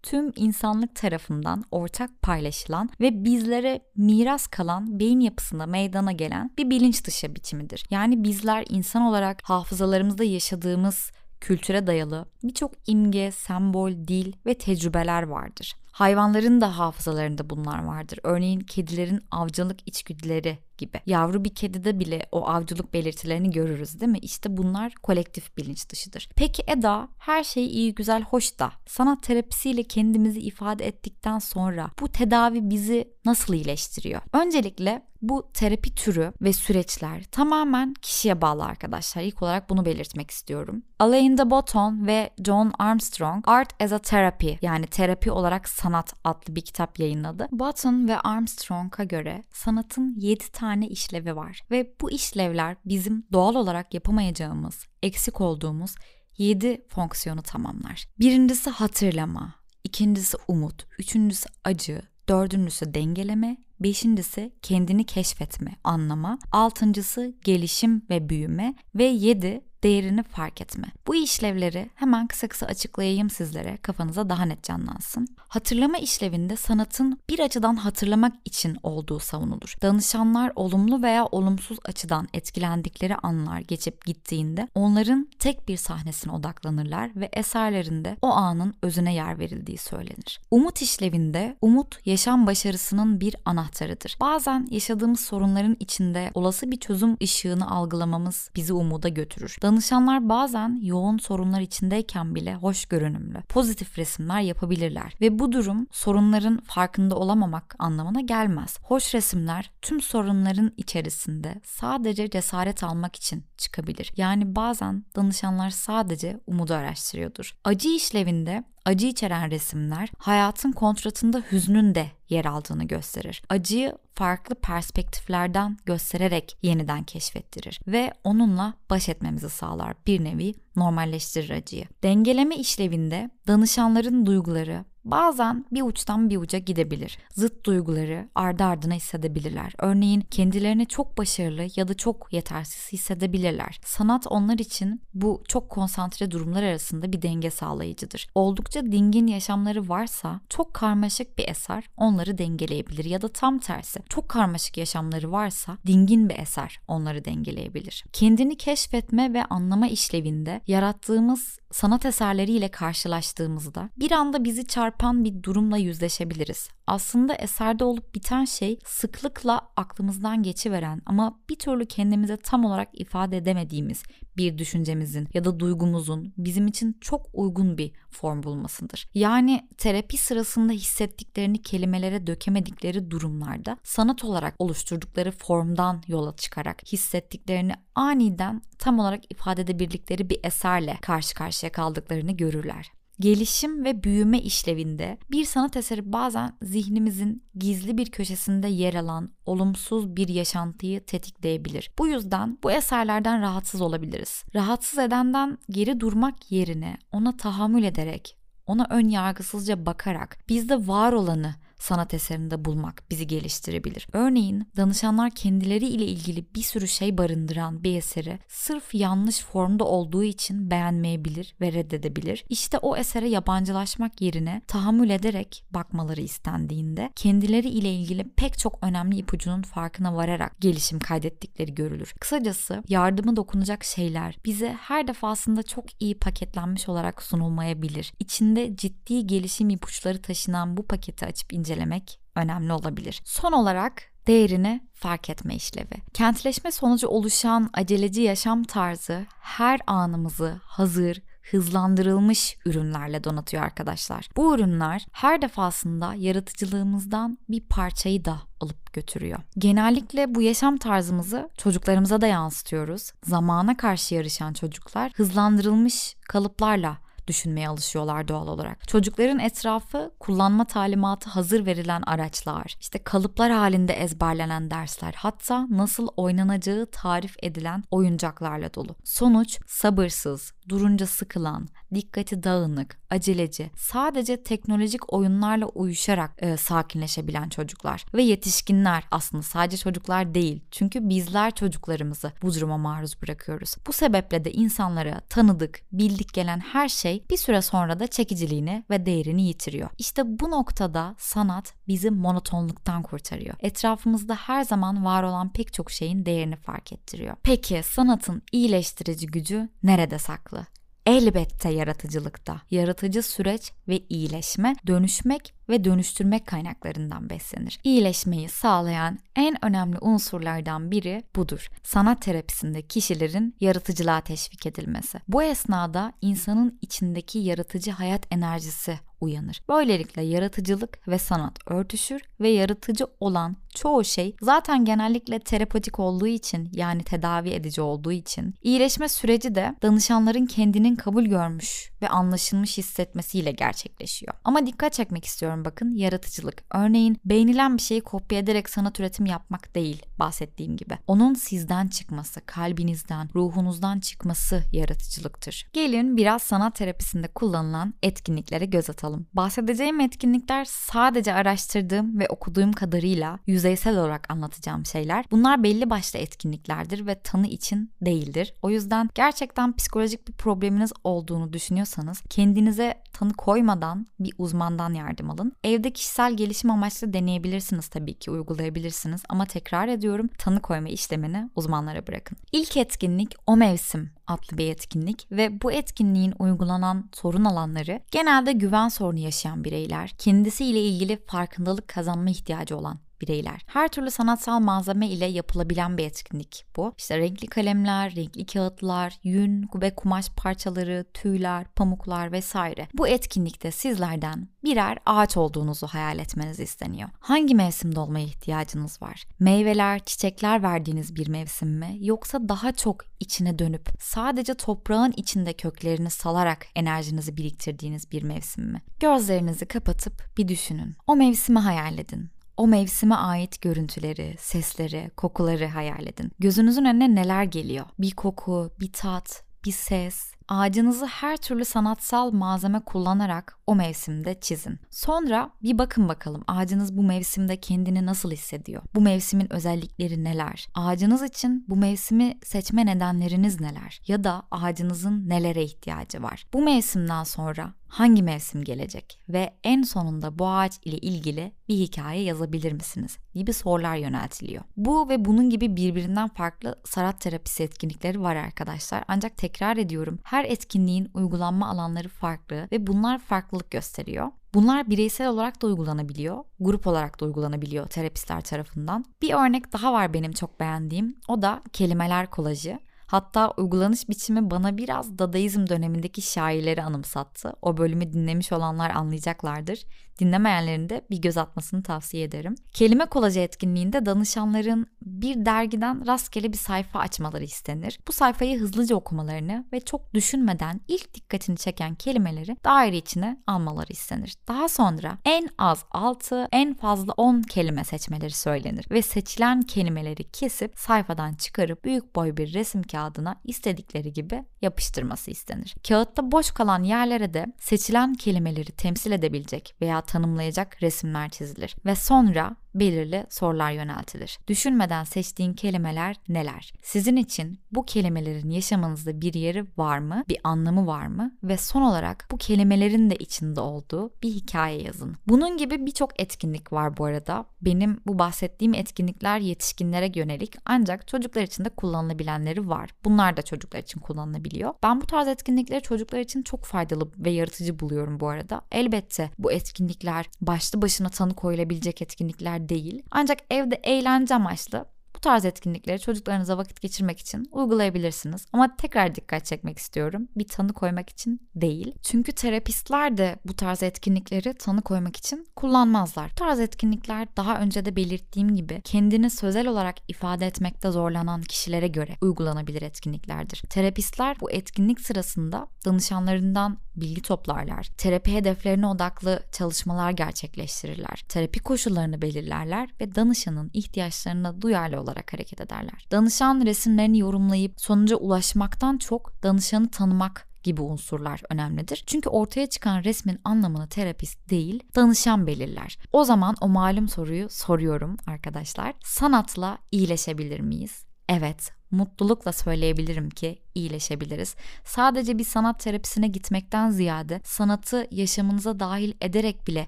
tüm 0.02 0.32
insanlık 0.36 0.96
tarafından 0.96 1.64
ortak 1.70 2.22
paylaşılan 2.22 2.90
ve 3.00 3.24
bizlere 3.24 3.80
miras 3.96 4.46
kalan 4.46 5.00
beyin 5.00 5.20
yapısında 5.20 5.66
meydana 5.66 6.12
gelen 6.12 6.50
bir 6.58 6.70
bilinç 6.70 7.04
dışı 7.04 7.34
biçimidir. 7.34 7.84
Yani 7.90 8.24
bizler 8.24 8.64
insan 8.68 9.02
olarak 9.02 9.42
hafızalarımızda 9.42 10.24
yaşadığımız 10.24 11.12
kültüre 11.40 11.86
dayalı 11.86 12.26
birçok 12.42 12.72
imge, 12.86 13.30
sembol, 13.30 13.90
dil 13.90 14.32
ve 14.46 14.54
tecrübeler 14.54 15.22
vardır. 15.22 15.74
Hayvanların 15.92 16.60
da 16.60 16.78
hafızalarında 16.78 17.50
bunlar 17.50 17.84
vardır. 17.84 18.18
Örneğin 18.22 18.60
kedilerin 18.60 19.20
avcılık 19.30 19.88
içgüdüleri 19.88 20.58
gibi. 20.78 21.00
Yavru 21.06 21.44
bir 21.44 21.54
kedide 21.54 22.00
bile 22.00 22.26
o 22.32 22.48
avcılık 22.48 22.94
belirtilerini 22.94 23.50
görürüz 23.50 24.00
değil 24.00 24.12
mi? 24.12 24.18
İşte 24.18 24.56
bunlar 24.56 24.94
kolektif 24.94 25.56
bilinç 25.56 25.88
dışıdır. 25.88 26.28
Peki 26.36 26.62
Eda 26.66 27.08
her 27.18 27.44
şey 27.44 27.66
iyi 27.66 27.94
güzel 27.94 28.22
hoş 28.22 28.58
da 28.58 28.72
sanat 28.86 29.22
terapisiyle 29.22 29.82
kendimizi 29.82 30.40
ifade 30.40 30.86
ettikten 30.86 31.38
sonra 31.38 31.90
bu 32.00 32.08
tedavi 32.08 32.70
bizi 32.70 33.08
nasıl 33.24 33.54
iyileştiriyor? 33.54 34.20
Öncelikle 34.32 35.02
bu 35.22 35.50
terapi 35.54 35.94
türü 35.94 36.32
ve 36.42 36.52
süreçler 36.52 37.24
tamamen 37.24 37.94
kişiye 37.94 38.40
bağlı 38.40 38.64
arkadaşlar. 38.64 39.22
İlk 39.22 39.42
olarak 39.42 39.70
bunu 39.70 39.84
belirtmek 39.84 40.30
istiyorum. 40.30 40.82
Alain 40.98 41.38
de 41.38 41.50
Botton 41.50 42.06
ve 42.06 42.30
John 42.44 42.72
Armstrong 42.78 43.44
Art 43.48 43.82
as 43.82 43.92
a 43.92 43.98
Therapy 43.98 44.52
yani 44.62 44.86
terapi 44.86 45.30
olarak 45.30 45.68
sanat 45.68 46.14
adlı 46.24 46.56
bir 46.56 46.60
kitap 46.60 46.98
yayınladı. 46.98 47.48
Botton 47.52 48.08
ve 48.08 48.18
Armstrong'a 48.18 49.04
göre 49.04 49.42
sanatın 49.52 50.14
7 50.18 50.50
tane 50.52 50.71
işlevi 50.80 51.36
var 51.36 51.60
ve 51.70 51.94
bu 52.00 52.10
işlevler 52.10 52.76
bizim 52.84 53.26
doğal 53.32 53.54
olarak 53.54 53.94
yapamayacağımız, 53.94 54.86
eksik 55.02 55.40
olduğumuz 55.40 55.94
7 56.38 56.86
fonksiyonu 56.88 57.42
tamamlar. 57.42 58.06
Birincisi 58.18 58.70
hatırlama, 58.70 59.54
ikincisi 59.84 60.36
umut, 60.48 60.86
üçüncüsü 60.98 61.48
acı, 61.64 62.02
dördüncüsü 62.28 62.94
dengeleme, 62.94 63.56
beşincisi 63.80 64.52
kendini 64.62 65.06
keşfetme, 65.06 65.76
anlama, 65.84 66.38
altıncısı 66.52 67.34
gelişim 67.44 68.02
ve 68.10 68.28
büyüme 68.28 68.74
ve 68.94 69.04
yedi 69.04 69.60
değerini 69.82 70.22
fark 70.22 70.60
etme. 70.60 70.84
Bu 71.06 71.14
işlevleri 71.14 71.90
hemen 71.94 72.26
kısa 72.26 72.48
kısa 72.48 72.66
açıklayayım 72.66 73.30
sizlere 73.30 73.76
kafanıza 73.82 74.28
daha 74.28 74.44
net 74.44 74.62
canlansın. 74.62 75.28
Hatırlama 75.48 75.98
işlevinde 75.98 76.56
sanatın 76.56 77.18
bir 77.28 77.38
açıdan 77.38 77.76
hatırlamak 77.76 78.32
için 78.44 78.78
olduğu 78.82 79.18
savunulur. 79.18 79.74
Danışanlar 79.82 80.52
olumlu 80.56 81.02
veya 81.02 81.26
olumsuz 81.26 81.78
açıdan 81.84 82.28
etkilendikleri 82.32 83.16
anlar 83.16 83.60
geçip 83.60 84.06
gittiğinde 84.06 84.68
onların 84.74 85.28
tek 85.38 85.68
bir 85.68 85.76
sahnesine 85.76 86.32
odaklanırlar 86.32 87.10
ve 87.16 87.28
eserlerinde 87.32 88.16
o 88.22 88.26
anın 88.26 88.74
özüne 88.82 89.14
yer 89.14 89.38
verildiği 89.38 89.78
söylenir. 89.78 90.40
Umut 90.50 90.82
işlevinde 90.82 91.56
umut 91.62 92.06
yaşam 92.06 92.46
başarısının 92.46 93.20
bir 93.20 93.36
anahtarıdır. 93.44 94.16
Bazen 94.20 94.66
yaşadığımız 94.70 95.20
sorunların 95.20 95.76
içinde 95.80 96.30
olası 96.34 96.70
bir 96.70 96.80
çözüm 96.80 97.16
ışığını 97.22 97.70
algılamamız 97.70 98.50
bizi 98.56 98.72
umuda 98.72 99.08
götürür. 99.08 99.56
Danışanlar 99.72 100.28
bazen 100.28 100.78
yoğun 100.82 101.18
sorunlar 101.18 101.60
içindeyken 101.60 102.34
bile 102.34 102.54
hoş 102.54 102.86
görünümlü, 102.86 103.42
pozitif 103.42 103.98
resimler 103.98 104.40
yapabilirler 104.40 105.14
ve 105.20 105.38
bu 105.38 105.52
durum 105.52 105.86
sorunların 105.92 106.60
farkında 106.60 107.16
olamamak 107.16 107.76
anlamına 107.78 108.20
gelmez. 108.20 108.78
Hoş 108.82 109.14
resimler 109.14 109.70
tüm 109.82 110.00
sorunların 110.00 110.72
içerisinde 110.76 111.60
sadece 111.64 112.30
cesaret 112.30 112.84
almak 112.84 113.16
için 113.16 113.44
çıkabilir. 113.58 114.12
Yani 114.16 114.56
bazen 114.56 115.04
danışanlar 115.16 115.70
sadece 115.70 116.40
umudu 116.46 116.74
araştırıyordur. 116.74 117.54
Acı 117.64 117.88
işlevinde 117.88 118.64
acı 118.84 119.06
içeren 119.06 119.50
resimler 119.50 120.08
hayatın 120.18 120.72
kontratında 120.72 121.42
hüznün 121.52 121.94
de 121.94 122.06
yer 122.28 122.44
aldığını 122.44 122.84
gösterir. 122.84 123.42
Acıyı 123.48 123.94
farklı 124.14 124.54
perspektiflerden 124.54 125.78
göstererek 125.86 126.56
yeniden 126.62 127.02
keşfettirir 127.04 127.80
ve 127.86 128.12
onunla 128.24 128.74
baş 128.90 129.08
etmemizi 129.08 129.50
sağlar. 129.50 129.94
Bir 130.06 130.24
nevi 130.24 130.54
normalleştirir 130.76 131.50
acıyı. 131.50 131.84
Dengeleme 132.02 132.56
işlevinde 132.56 133.30
danışanların 133.46 134.26
duyguları 134.26 134.84
bazen 135.04 135.64
bir 135.72 135.82
uçtan 135.82 136.30
bir 136.30 136.36
uca 136.36 136.58
gidebilir. 136.58 137.18
Zıt 137.34 137.66
duyguları 137.66 138.28
ardı 138.34 138.64
ardına 138.64 138.94
hissedebilirler. 138.94 139.72
Örneğin 139.78 140.20
kendilerini 140.20 140.86
çok 140.86 141.18
başarılı 141.18 141.66
ya 141.76 141.88
da 141.88 141.94
çok 141.94 142.32
yetersiz 142.32 142.92
hissedebilirler. 142.92 143.80
Sanat 143.84 144.26
onlar 144.26 144.58
için 144.58 145.02
bu 145.14 145.42
çok 145.48 145.70
konsantre 145.70 146.30
durumlar 146.30 146.62
arasında 146.62 147.12
bir 147.12 147.22
denge 147.22 147.50
sağlayıcıdır. 147.50 148.26
Oldukça 148.34 148.92
dingin 148.92 149.26
yaşamları 149.26 149.88
varsa 149.88 150.40
çok 150.48 150.74
karmaşık 150.74 151.38
bir 151.38 151.48
eser 151.48 151.84
onları 151.96 152.38
dengeleyebilir 152.38 153.04
ya 153.04 153.22
da 153.22 153.28
tam 153.28 153.58
tersi. 153.58 154.00
Çok 154.08 154.28
karmaşık 154.28 154.76
yaşamları 154.76 155.32
varsa 155.32 155.78
dingin 155.86 156.28
bir 156.28 156.38
eser 156.38 156.80
onları 156.88 157.24
dengeleyebilir. 157.24 158.04
Kendini 158.12 158.56
keşfetme 158.56 159.32
ve 159.32 159.44
anlama 159.44 159.88
işlevinde 159.88 160.60
yarattığımız 160.66 161.58
sanat 161.72 162.06
eserleriyle 162.06 162.68
karşılaştığımızda 162.68 163.90
bir 163.96 164.10
anda 164.12 164.44
bizi 164.44 164.66
çarpan 164.92 165.24
bir 165.24 165.42
durumla 165.42 165.76
yüzleşebiliriz. 165.76 166.68
Aslında 166.86 167.34
eserde 167.34 167.84
olup 167.84 168.14
biten 168.14 168.44
şey 168.44 168.78
sıklıkla 168.84 169.60
aklımızdan 169.76 170.42
geçiveren 170.42 171.02
ama 171.06 171.38
bir 171.50 171.56
türlü 171.56 171.86
kendimize 171.86 172.36
tam 172.36 172.64
olarak 172.64 172.88
ifade 172.92 173.36
edemediğimiz 173.36 174.02
bir 174.36 174.58
düşüncemizin 174.58 175.28
ya 175.34 175.44
da 175.44 175.60
duygumuzun 175.60 176.32
bizim 176.36 176.66
için 176.66 176.98
çok 177.00 177.26
uygun 177.32 177.78
bir 177.78 177.92
form 178.10 178.42
bulmasıdır. 178.42 179.08
Yani 179.14 179.68
terapi 179.78 180.16
sırasında 180.16 180.72
hissettiklerini 180.72 181.62
kelimelere 181.62 182.26
dökemedikleri 182.26 183.10
durumlarda 183.10 183.76
sanat 183.82 184.24
olarak 184.24 184.54
oluşturdukları 184.58 185.30
formdan 185.30 186.02
yola 186.06 186.36
çıkarak 186.36 186.82
hissettiklerini 186.92 187.72
aniden 187.94 188.62
tam 188.78 188.98
olarak 188.98 189.32
ifade 189.32 189.62
edebildikleri 189.62 190.30
bir 190.30 190.40
eserle 190.44 190.98
karşı 191.02 191.34
karşıya 191.34 191.72
kaldıklarını 191.72 192.32
görürler 192.32 192.92
gelişim 193.22 193.84
ve 193.84 194.02
büyüme 194.02 194.40
işlevinde 194.40 195.18
bir 195.30 195.44
sanat 195.44 195.76
eseri 195.76 196.12
bazen 196.12 196.56
zihnimizin 196.62 197.44
gizli 197.54 197.98
bir 197.98 198.10
köşesinde 198.10 198.68
yer 198.68 198.94
alan 198.94 199.30
olumsuz 199.46 200.16
bir 200.16 200.28
yaşantıyı 200.28 201.06
tetikleyebilir. 201.06 201.90
Bu 201.98 202.08
yüzden 202.08 202.58
bu 202.62 202.72
eserlerden 202.72 203.40
rahatsız 203.40 203.80
olabiliriz. 203.80 204.44
Rahatsız 204.54 204.98
edenden 204.98 205.58
geri 205.70 206.00
durmak 206.00 206.52
yerine 206.52 206.98
ona 207.12 207.36
tahammül 207.36 207.84
ederek, 207.84 208.38
ona 208.66 208.86
ön 208.90 209.08
yargısızca 209.08 209.86
bakarak 209.86 210.38
bizde 210.48 210.86
var 210.86 211.12
olanı 211.12 211.54
sanat 211.82 212.14
eserinde 212.14 212.64
bulmak 212.64 213.02
bizi 213.10 213.26
geliştirebilir. 213.26 214.06
Örneğin 214.12 214.68
danışanlar 214.76 215.30
kendileri 215.30 215.86
ile 215.86 216.04
ilgili 216.04 216.54
bir 216.54 216.62
sürü 216.62 216.88
şey 216.88 217.18
barındıran 217.18 217.84
bir 217.84 217.96
eseri 217.96 218.38
sırf 218.48 218.94
yanlış 218.94 219.40
formda 219.40 219.84
olduğu 219.84 220.24
için 220.24 220.70
beğenmeyebilir 220.70 221.54
ve 221.60 221.72
reddedebilir. 221.72 222.44
İşte 222.48 222.78
o 222.78 222.96
esere 222.96 223.28
yabancılaşmak 223.28 224.20
yerine 224.20 224.62
tahammül 224.66 225.10
ederek 225.10 225.64
bakmaları 225.70 226.20
istendiğinde 226.20 227.10
kendileri 227.16 227.68
ile 227.68 227.94
ilgili 227.94 228.24
pek 228.24 228.58
çok 228.58 228.78
önemli 228.82 229.16
ipucunun 229.16 229.62
farkına 229.62 230.16
vararak 230.16 230.60
gelişim 230.60 231.00
kaydettikleri 231.00 231.74
görülür. 231.74 232.14
Kısacası 232.20 232.82
yardımı 232.88 233.36
dokunacak 233.36 233.84
şeyler 233.84 234.38
bize 234.44 234.76
her 234.80 235.08
defasında 235.08 235.62
çok 235.62 236.02
iyi 236.02 236.18
paketlenmiş 236.18 236.88
olarak 236.88 237.22
sunulmayabilir. 237.22 238.12
İçinde 238.18 238.76
ciddi 238.76 239.26
gelişim 239.26 239.70
ipuçları 239.70 240.22
taşınan 240.22 240.76
bu 240.76 240.86
paketi 240.86 241.26
açıp 241.26 241.52
incelemek 241.52 241.71
incelemek 241.72 242.20
önemli 242.36 242.72
olabilir. 242.72 243.22
Son 243.24 243.52
olarak 243.52 244.02
değerini 244.26 244.88
fark 244.94 245.30
etme 245.30 245.54
işlevi. 245.54 246.02
Kentleşme 246.14 246.72
sonucu 246.72 247.08
oluşan 247.08 247.70
aceleci 247.72 248.20
yaşam 248.20 248.64
tarzı 248.64 249.26
her 249.40 249.80
anımızı 249.86 250.60
hazır, 250.64 251.22
hızlandırılmış 251.50 252.56
ürünlerle 252.66 253.24
donatıyor 253.24 253.62
arkadaşlar. 253.62 254.28
Bu 254.36 254.54
ürünler 254.54 255.06
her 255.12 255.42
defasında 255.42 256.14
yaratıcılığımızdan 256.14 257.38
bir 257.48 257.60
parçayı 257.60 258.24
da 258.24 258.36
alıp 258.60 258.92
götürüyor. 258.92 259.38
Genellikle 259.58 260.34
bu 260.34 260.42
yaşam 260.42 260.76
tarzımızı 260.76 261.48
çocuklarımıza 261.58 262.20
da 262.20 262.26
yansıtıyoruz. 262.26 263.12
Zamana 263.24 263.76
karşı 263.76 264.14
yarışan 264.14 264.52
çocuklar 264.52 265.12
hızlandırılmış 265.16 266.16
kalıplarla 266.28 266.98
düşünmeye 267.26 267.68
alışıyorlar 267.68 268.28
doğal 268.28 268.48
olarak. 268.48 268.88
Çocukların 268.88 269.38
etrafı 269.38 270.10
kullanma 270.20 270.64
talimatı 270.64 271.30
hazır 271.30 271.66
verilen 271.66 272.02
araçlar, 272.02 272.76
işte 272.80 272.98
kalıplar 273.04 273.52
halinde 273.52 273.92
ezberlenen 273.92 274.70
dersler, 274.70 275.14
hatta 275.16 275.66
nasıl 275.70 276.08
oynanacağı 276.16 276.86
tarif 276.86 277.36
edilen 277.42 277.84
oyuncaklarla 277.90 278.74
dolu. 278.74 278.96
Sonuç 279.04 279.60
sabırsız, 279.66 280.52
durunca 280.68 281.06
sıkılan, 281.06 281.68
dikkati 281.94 282.42
dağınık, 282.42 282.98
aceleci, 283.12 283.70
sadece 283.76 284.42
teknolojik 284.42 285.12
oyunlarla 285.12 285.66
uyuşarak 285.66 286.30
e, 286.38 286.56
sakinleşebilen 286.56 287.48
çocuklar 287.48 288.04
ve 288.14 288.22
yetişkinler 288.22 289.04
aslında 289.10 289.42
sadece 289.42 289.76
çocuklar 289.76 290.34
değil. 290.34 290.64
Çünkü 290.70 291.08
bizler 291.08 291.54
çocuklarımızı 291.54 292.32
bu 292.42 292.54
duruma 292.54 292.78
maruz 292.78 293.22
bırakıyoruz. 293.22 293.76
Bu 293.86 293.92
sebeple 293.92 294.44
de 294.44 294.52
insanlara 294.52 295.20
tanıdık, 295.20 295.80
bildik 295.92 296.34
gelen 296.34 296.60
her 296.60 296.88
şey 296.88 297.24
bir 297.30 297.36
süre 297.36 297.62
sonra 297.62 298.00
da 298.00 298.06
çekiciliğini 298.06 298.84
ve 298.90 299.06
değerini 299.06 299.42
yitiriyor. 299.42 299.90
İşte 299.98 300.22
bu 300.40 300.50
noktada 300.50 301.14
sanat 301.18 301.74
bizi 301.88 302.10
monotonluktan 302.10 303.02
kurtarıyor. 303.02 303.54
Etrafımızda 303.60 304.34
her 304.34 304.64
zaman 304.64 305.04
var 305.04 305.22
olan 305.22 305.52
pek 305.52 305.72
çok 305.72 305.90
şeyin 305.90 306.26
değerini 306.26 306.56
fark 306.56 306.92
ettiriyor. 306.92 307.36
Peki 307.42 307.82
sanatın 307.84 308.42
iyileştirici 308.52 309.26
gücü 309.26 309.68
nerede 309.82 310.18
saklı? 310.18 310.66
Elbette 311.06 311.68
yaratıcılıkta. 311.68 312.60
Yaratıcı 312.70 313.22
süreç 313.22 313.72
ve 313.88 313.98
iyileşme, 314.08 314.74
dönüşmek 314.86 315.54
ve 315.68 315.84
dönüştürmek 315.84 316.46
kaynaklarından 316.46 317.30
beslenir. 317.30 317.80
İyileşmeyi 317.84 318.48
sağlayan 318.48 319.18
en 319.36 319.64
önemli 319.64 319.98
unsurlardan 320.00 320.90
biri 320.90 321.22
budur. 321.36 321.68
Sanat 321.82 322.22
terapisinde 322.22 322.82
kişilerin 322.82 323.56
yaratıcılığa 323.60 324.20
teşvik 324.20 324.66
edilmesi. 324.66 325.18
Bu 325.28 325.42
esnada 325.42 326.12
insanın 326.20 326.78
içindeki 326.82 327.38
yaratıcı 327.38 327.90
hayat 327.90 328.26
enerjisi 328.32 328.98
uyanır. 329.22 329.62
Böylelikle 329.68 330.22
yaratıcılık 330.22 331.08
ve 331.08 331.18
sanat 331.18 331.58
örtüşür 331.66 332.22
ve 332.40 332.48
yaratıcı 332.48 333.06
olan 333.20 333.56
çoğu 333.74 334.04
şey 334.04 334.36
zaten 334.42 334.84
genellikle 334.84 335.38
terapötik 335.38 335.98
olduğu 335.98 336.26
için 336.26 336.68
yani 336.72 337.04
tedavi 337.04 337.50
edici 337.50 337.80
olduğu 337.80 338.12
için 338.12 338.54
iyileşme 338.62 339.08
süreci 339.08 339.54
de 339.54 339.74
danışanların 339.82 340.46
kendinin 340.46 340.96
kabul 340.96 341.24
görmüş 341.24 341.92
ve 342.02 342.08
anlaşılmış 342.08 342.78
hissetmesiyle 342.78 343.52
gerçekleşiyor. 343.52 344.34
Ama 344.44 344.66
dikkat 344.66 344.92
çekmek 344.92 345.24
istiyorum 345.24 345.64
bakın 345.64 345.90
yaratıcılık. 345.90 346.64
Örneğin 346.74 347.20
beğenilen 347.24 347.76
bir 347.76 347.82
şeyi 347.82 348.00
kopya 348.00 348.38
ederek 348.38 348.70
sanat 348.70 349.00
üretim 349.00 349.26
yapmak 349.26 349.74
değil 349.74 350.02
bahsettiğim 350.18 350.76
gibi. 350.76 350.98
Onun 351.06 351.34
sizden 351.34 351.88
çıkması, 351.88 352.40
kalbinizden, 352.46 353.28
ruhunuzdan 353.34 354.00
çıkması 354.00 354.62
yaratıcılıktır. 354.72 355.66
Gelin 355.72 356.16
biraz 356.16 356.42
sanat 356.42 356.74
terapisinde 356.74 357.28
kullanılan 357.28 357.94
etkinliklere 358.02 358.64
göz 358.64 358.90
atalım. 358.90 359.11
Bahsedeceğim 359.34 360.00
etkinlikler 360.00 360.64
sadece 360.64 361.34
araştırdığım 361.34 362.18
ve 362.18 362.28
okuduğum 362.28 362.72
kadarıyla 362.72 363.38
yüzeysel 363.46 363.98
olarak 363.98 364.32
anlatacağım 364.32 364.86
şeyler. 364.86 365.24
Bunlar 365.30 365.62
belli 365.62 365.90
başlı 365.90 366.18
etkinliklerdir 366.18 367.06
ve 367.06 367.20
tanı 367.22 367.46
için 367.46 367.92
değildir. 368.00 368.54
O 368.62 368.70
yüzden 368.70 369.10
gerçekten 369.14 369.76
psikolojik 369.76 370.28
bir 370.28 370.32
probleminiz 370.32 370.92
olduğunu 371.04 371.52
düşünüyorsanız 371.52 372.20
kendinize 372.30 373.02
tanı 373.12 373.32
koymadan 373.32 374.06
bir 374.20 374.32
uzmandan 374.38 374.94
yardım 374.94 375.30
alın. 375.30 375.52
Evde 375.64 375.92
kişisel 375.92 376.36
gelişim 376.36 376.70
amaçlı 376.70 377.12
deneyebilirsiniz 377.12 377.88
tabii 377.88 378.14
ki 378.14 378.30
uygulayabilirsiniz 378.30 379.22
ama 379.28 379.46
tekrar 379.46 379.88
ediyorum 379.88 380.28
tanı 380.38 380.62
koyma 380.62 380.88
işlemini 380.88 381.50
uzmanlara 381.56 382.06
bırakın. 382.06 382.38
İlk 382.52 382.76
etkinlik 382.76 383.34
o 383.46 383.56
mevsim 383.56 384.10
adlı 384.26 384.58
bir 384.58 384.70
etkinlik 384.70 385.26
ve 385.30 385.62
bu 385.62 385.72
etkinliğin 385.72 386.34
uygulanan 386.38 387.10
sorun 387.12 387.44
alanları 387.44 388.00
genelde 388.10 388.52
güven 388.52 388.88
sorunu 388.88 389.18
yaşayan 389.18 389.64
bireyler, 389.64 390.14
kendisiyle 390.18 390.82
ilgili 390.82 391.18
farkındalık 391.26 391.88
kazanma 391.88 392.30
ihtiyacı 392.30 392.76
olan 392.76 392.98
bireyler. 393.22 393.62
Her 393.66 393.88
türlü 393.88 394.10
sanatsal 394.10 394.60
malzeme 394.60 395.08
ile 395.08 395.26
yapılabilen 395.26 395.98
bir 395.98 396.06
etkinlik 396.06 396.64
bu. 396.76 396.94
İşte 396.98 397.18
renkli 397.18 397.46
kalemler, 397.46 398.16
renkli 398.16 398.46
kağıtlar, 398.46 399.18
yün 399.22 399.68
ve 399.74 399.94
kumaş 399.94 400.30
parçaları, 400.36 401.04
tüyler, 401.14 401.64
pamuklar 401.64 402.32
vesaire. 402.32 402.88
Bu 402.94 403.08
etkinlikte 403.08 403.70
sizlerden 403.70 404.48
birer 404.64 404.98
ağaç 405.06 405.36
olduğunuzu 405.36 405.86
hayal 405.86 406.18
etmeniz 406.18 406.60
isteniyor. 406.60 407.08
Hangi 407.20 407.54
mevsimde 407.54 408.00
olmaya 408.00 408.24
ihtiyacınız 408.24 409.02
var? 409.02 409.24
Meyveler, 409.40 410.04
çiçekler 410.04 410.62
verdiğiniz 410.62 411.16
bir 411.16 411.28
mevsim 411.28 411.68
mi? 411.68 411.96
Yoksa 412.00 412.48
daha 412.48 412.72
çok 412.72 413.04
içine 413.20 413.58
dönüp 413.58 413.88
sadece 414.00 414.54
toprağın 414.54 415.12
içinde 415.16 415.52
köklerini 415.52 416.10
salarak 416.10 416.66
enerjinizi 416.74 417.36
biriktirdiğiniz 417.36 418.10
bir 418.10 418.22
mevsim 418.22 418.64
mi? 418.64 418.82
Gözlerinizi 419.00 419.66
kapatıp 419.66 420.36
bir 420.38 420.48
düşünün. 420.48 420.96
O 421.06 421.16
mevsimi 421.16 421.58
hayal 421.58 421.98
edin 421.98 422.30
o 422.56 422.66
mevsime 422.66 423.14
ait 423.14 423.60
görüntüleri, 423.60 424.34
sesleri, 424.38 425.10
kokuları 425.16 425.66
hayal 425.66 426.06
edin. 426.06 426.32
Gözünüzün 426.38 426.84
önüne 426.84 427.14
neler 427.14 427.44
geliyor? 427.44 427.86
Bir 427.98 428.10
koku, 428.10 428.70
bir 428.80 428.92
tat, 428.92 429.44
bir 429.64 429.72
ses, 429.72 430.32
ağacınızı 430.48 431.06
her 431.06 431.36
türlü 431.36 431.64
sanatsal 431.64 432.32
malzeme 432.32 432.80
kullanarak 432.80 433.58
o 433.66 433.74
mevsimde 433.74 434.40
çizin. 434.40 434.78
Sonra 434.90 435.50
bir 435.62 435.78
bakın 435.78 436.08
bakalım 436.08 436.44
ağacınız 436.46 436.96
bu 436.96 437.02
mevsimde 437.02 437.56
kendini 437.60 438.06
nasıl 438.06 438.30
hissediyor? 438.30 438.82
Bu 438.94 439.00
mevsimin 439.00 439.52
özellikleri 439.52 440.24
neler? 440.24 440.68
Ağacınız 440.74 441.22
için 441.22 441.64
bu 441.68 441.76
mevsimi 441.76 442.38
seçme 442.44 442.86
nedenleriniz 442.86 443.60
neler? 443.60 444.00
Ya 444.06 444.24
da 444.24 444.42
ağacınızın 444.50 445.28
nelere 445.28 445.62
ihtiyacı 445.62 446.22
var? 446.22 446.46
Bu 446.52 446.62
mevsimden 446.62 447.24
sonra 447.24 447.74
hangi 447.92 448.22
mevsim 448.22 448.64
gelecek 448.64 449.18
ve 449.28 449.54
en 449.64 449.82
sonunda 449.82 450.38
bu 450.38 450.48
ağaç 450.48 450.78
ile 450.84 450.98
ilgili 450.98 451.52
bir 451.68 451.74
hikaye 451.74 452.22
yazabilir 452.22 452.72
misiniz 452.72 453.18
gibi 453.34 453.52
sorular 453.52 453.96
yöneltiliyor. 453.96 454.64
Bu 454.76 455.08
ve 455.08 455.24
bunun 455.24 455.50
gibi 455.50 455.76
birbirinden 455.76 456.28
farklı 456.28 456.80
sanat 456.84 457.20
terapisi 457.20 457.62
etkinlikleri 457.62 458.22
var 458.22 458.36
arkadaşlar. 458.36 459.04
Ancak 459.08 459.36
tekrar 459.36 459.76
ediyorum 459.76 460.18
her 460.24 460.44
etkinliğin 460.44 461.10
uygulanma 461.14 461.68
alanları 461.68 462.08
farklı 462.08 462.68
ve 462.72 462.86
bunlar 462.86 463.18
farklılık 463.18 463.70
gösteriyor. 463.70 464.30
Bunlar 464.54 464.90
bireysel 464.90 465.28
olarak 465.28 465.62
da 465.62 465.66
uygulanabiliyor, 465.66 466.44
grup 466.60 466.86
olarak 466.86 467.20
da 467.20 467.24
uygulanabiliyor 467.24 467.86
terapistler 467.86 468.40
tarafından. 468.40 469.04
Bir 469.22 469.34
örnek 469.34 469.72
daha 469.72 469.92
var 469.92 470.14
benim 470.14 470.32
çok 470.32 470.60
beğendiğim. 470.60 471.16
O 471.28 471.42
da 471.42 471.62
kelimeler 471.72 472.30
kolajı. 472.30 472.78
Hatta 473.12 473.50
uygulanış 473.50 474.08
biçimi 474.08 474.50
bana 474.50 474.76
biraz 474.76 475.18
Dadaizm 475.18 475.66
dönemindeki 475.66 476.22
şairleri 476.22 476.82
anımsattı. 476.82 477.52
O 477.62 477.76
bölümü 477.76 478.12
dinlemiş 478.12 478.52
olanlar 478.52 478.90
anlayacaklardır. 478.90 479.84
Dinlemeyenlerin 480.18 480.88
de 480.88 481.06
bir 481.10 481.20
göz 481.20 481.36
atmasını 481.36 481.82
tavsiye 481.82 482.24
ederim. 482.24 482.54
Kelime 482.72 483.06
kolajı 483.06 483.40
etkinliğinde 483.40 484.06
danışanların 484.06 484.86
bir 485.02 485.46
dergiden 485.46 486.06
rastgele 486.06 486.52
bir 486.52 486.58
sayfa 486.58 486.98
açmaları 486.98 487.44
istenir. 487.44 487.98
Bu 488.08 488.12
sayfayı 488.12 488.60
hızlıca 488.60 488.96
okumalarını 488.96 489.64
ve 489.72 489.80
çok 489.80 490.14
düşünmeden 490.14 490.80
ilk 490.88 491.14
dikkatini 491.14 491.56
çeken 491.56 491.94
kelimeleri 491.94 492.56
daire 492.64 492.96
içine 492.96 493.42
almaları 493.46 493.92
istenir. 493.92 494.36
Daha 494.48 494.68
sonra 494.68 495.18
en 495.24 495.48
az 495.58 495.84
6, 495.90 496.48
en 496.52 496.74
fazla 496.74 497.12
10 497.16 497.42
kelime 497.42 497.84
seçmeleri 497.84 498.32
söylenir 498.32 498.86
ve 498.90 499.02
seçilen 499.02 499.62
kelimeleri 499.62 500.30
kesip 500.30 500.78
sayfadan 500.78 501.34
çıkarıp 501.34 501.84
büyük 501.84 502.16
boy 502.16 502.36
bir 502.36 502.52
resim 502.52 502.82
kağıdına 503.02 503.36
istedikleri 503.44 504.12
gibi 504.12 504.44
yapıştırması 504.62 505.30
istenir. 505.30 505.74
Kağıtta 505.88 506.32
boş 506.32 506.50
kalan 506.50 506.82
yerlere 506.82 507.34
de 507.34 507.46
seçilen 507.60 508.14
kelimeleri 508.14 508.72
temsil 508.72 509.12
edebilecek 509.12 509.74
veya 509.80 510.00
tanımlayacak 510.00 510.82
resimler 510.82 511.28
çizilir 511.30 511.76
ve 511.86 511.94
sonra 511.94 512.56
belirli 512.74 513.26
sorular 513.30 513.72
yöneltilir. 513.72 514.38
Düşünmeden 514.48 515.04
seçtiğin 515.04 515.54
kelimeler 515.54 516.16
neler? 516.28 516.72
Sizin 516.82 517.16
için 517.16 517.58
bu 517.72 517.84
kelimelerin 517.84 518.50
yaşamınızda 518.50 519.20
bir 519.20 519.34
yeri 519.34 519.64
var 519.76 519.98
mı? 519.98 520.24
Bir 520.28 520.38
anlamı 520.44 520.86
var 520.86 521.06
mı? 521.06 521.36
Ve 521.42 521.56
son 521.56 521.82
olarak 521.82 522.26
bu 522.30 522.36
kelimelerin 522.36 523.10
de 523.10 523.16
içinde 523.16 523.60
olduğu 523.60 524.10
bir 524.22 524.30
hikaye 524.30 524.82
yazın. 524.82 525.16
Bunun 525.28 525.56
gibi 525.56 525.86
birçok 525.86 526.20
etkinlik 526.20 526.72
var 526.72 526.96
bu 526.96 527.04
arada. 527.04 527.44
Benim 527.62 528.00
bu 528.06 528.18
bahsettiğim 528.18 528.74
etkinlikler 528.74 529.38
yetişkinlere 529.38 530.12
yönelik 530.14 530.54
ancak 530.64 531.08
çocuklar 531.08 531.42
için 531.42 531.64
de 531.64 531.68
kullanılabilenleri 531.68 532.68
var. 532.68 532.90
Bunlar 533.04 533.36
da 533.36 533.42
çocuklar 533.42 533.80
için 533.80 534.00
kullanılabiliyor. 534.00 534.74
Ben 534.82 535.00
bu 535.00 535.06
tarz 535.06 535.28
etkinlikleri 535.28 535.82
çocuklar 535.82 536.20
için 536.20 536.42
çok 536.42 536.64
faydalı 536.64 537.12
ve 537.18 537.30
yaratıcı 537.30 537.80
buluyorum 537.80 538.20
bu 538.20 538.28
arada. 538.28 538.60
Elbette 538.72 539.30
bu 539.38 539.52
etkinlikler 539.52 540.26
başlı 540.40 540.82
başına 540.82 541.08
tanı 541.08 541.34
koyulabilecek 541.34 542.02
etkinlikler 542.02 542.61
değil. 542.68 543.02
Ancak 543.10 543.38
evde 543.50 543.74
eğlence 543.74 544.34
amaçlı 544.34 544.86
bu 545.16 545.20
tarz 545.20 545.44
etkinlikleri 545.44 546.00
çocuklarınıza 546.00 546.58
vakit 546.58 546.80
geçirmek 546.80 547.18
için 547.18 547.48
uygulayabilirsiniz. 547.52 548.46
Ama 548.52 548.76
tekrar 548.76 549.14
dikkat 549.14 549.44
çekmek 549.44 549.78
istiyorum. 549.78 550.28
Bir 550.36 550.48
tanı 550.48 550.72
koymak 550.72 551.10
için 551.10 551.48
değil. 551.54 551.94
Çünkü 552.02 552.32
terapistler 552.32 553.16
de 553.16 553.36
bu 553.44 553.56
tarz 553.56 553.82
etkinlikleri 553.82 554.54
tanı 554.54 554.82
koymak 554.82 555.16
için 555.16 555.46
kullanmazlar. 555.56 556.30
Bu 556.30 556.34
tarz 556.34 556.60
etkinlikler 556.60 557.28
daha 557.36 557.60
önce 557.60 557.84
de 557.84 557.96
belirttiğim 557.96 558.54
gibi 558.56 558.80
kendini 558.84 559.30
sözel 559.30 559.66
olarak 559.68 559.96
ifade 560.08 560.46
etmekte 560.46 560.90
zorlanan 560.90 561.42
kişilere 561.42 561.88
göre 561.88 562.16
uygulanabilir 562.20 562.82
etkinliklerdir. 562.82 563.62
Terapistler 563.70 564.36
bu 564.40 564.50
etkinlik 564.50 565.00
sırasında 565.00 565.66
danışanlarından 565.84 566.78
bilgi 566.96 567.22
toplarlar. 567.22 567.88
Terapi 567.98 568.34
hedeflerine 568.34 568.86
odaklı 568.86 569.42
çalışmalar 569.52 570.10
gerçekleştirirler. 570.10 571.24
Terapi 571.28 571.60
koşullarını 571.60 572.22
belirlerler 572.22 572.90
ve 573.00 573.14
danışanın 573.14 573.70
ihtiyaçlarına 573.72 574.62
duyarlı 574.62 575.00
olarak 575.00 575.32
hareket 575.32 575.60
ederler. 575.60 576.06
Danışan 576.10 576.66
resimlerini 576.66 577.18
yorumlayıp 577.18 577.80
sonuca 577.80 578.16
ulaşmaktan 578.16 578.98
çok 578.98 579.42
danışanı 579.42 579.90
tanımak 579.90 580.48
gibi 580.62 580.82
unsurlar 580.82 581.42
önemlidir. 581.50 582.04
Çünkü 582.06 582.28
ortaya 582.28 582.66
çıkan 582.66 583.04
resmin 583.04 583.38
anlamını 583.44 583.88
terapist 583.88 584.50
değil, 584.50 584.82
danışan 584.96 585.46
belirler. 585.46 585.98
O 586.12 586.24
zaman 586.24 586.54
o 586.60 586.68
malum 586.68 587.08
soruyu 587.08 587.48
soruyorum 587.48 588.16
arkadaşlar. 588.26 588.94
Sanatla 589.04 589.78
iyileşebilir 589.90 590.60
miyiz? 590.60 591.04
Evet, 591.28 591.72
mutlulukla 591.92 592.52
söyleyebilirim 592.52 593.30
ki 593.30 593.58
iyileşebiliriz. 593.74 594.56
Sadece 594.84 595.38
bir 595.38 595.44
sanat 595.44 595.80
terapisine 595.80 596.28
gitmekten 596.28 596.90
ziyade 596.90 597.40
sanatı 597.44 598.06
yaşamınıza 598.10 598.80
dahil 598.80 599.12
ederek 599.20 599.66
bile 599.66 599.86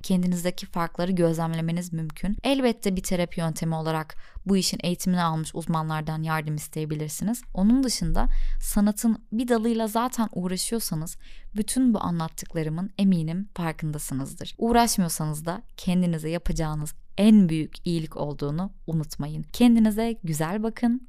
kendinizdeki 0.03 0.67
farkları 0.67 1.13
gözlemlemeniz 1.13 1.93
mümkün. 1.93 2.37
Elbette 2.43 2.97
bir 2.97 3.03
terapi 3.03 3.41
yöntemi 3.41 3.75
olarak 3.75 4.17
bu 4.47 4.57
işin 4.57 4.79
eğitimini 4.83 5.23
almış 5.23 5.55
uzmanlardan 5.55 6.23
yardım 6.23 6.55
isteyebilirsiniz. 6.55 7.43
Onun 7.55 7.83
dışında 7.83 8.29
sanatın 8.61 9.25
bir 9.33 9.49
dalıyla 9.49 9.87
zaten 9.87 10.29
uğraşıyorsanız 10.33 11.17
bütün 11.57 11.95
bu 11.95 12.01
anlattıklarımın 12.01 12.91
eminim 12.99 13.49
farkındasınızdır. 13.55 14.55
Uğraşmıyorsanız 14.59 15.47
da 15.47 15.63
kendinize 15.77 16.31
yapacağınız 16.31 16.95
en 17.19 17.49
büyük 17.49 17.87
iyilik 17.87 18.17
olduğunu 18.17 18.73
unutmayın. 18.87 19.43
Kendinize 19.53 20.13
güzel 20.25 20.63
bakın, 20.63 21.09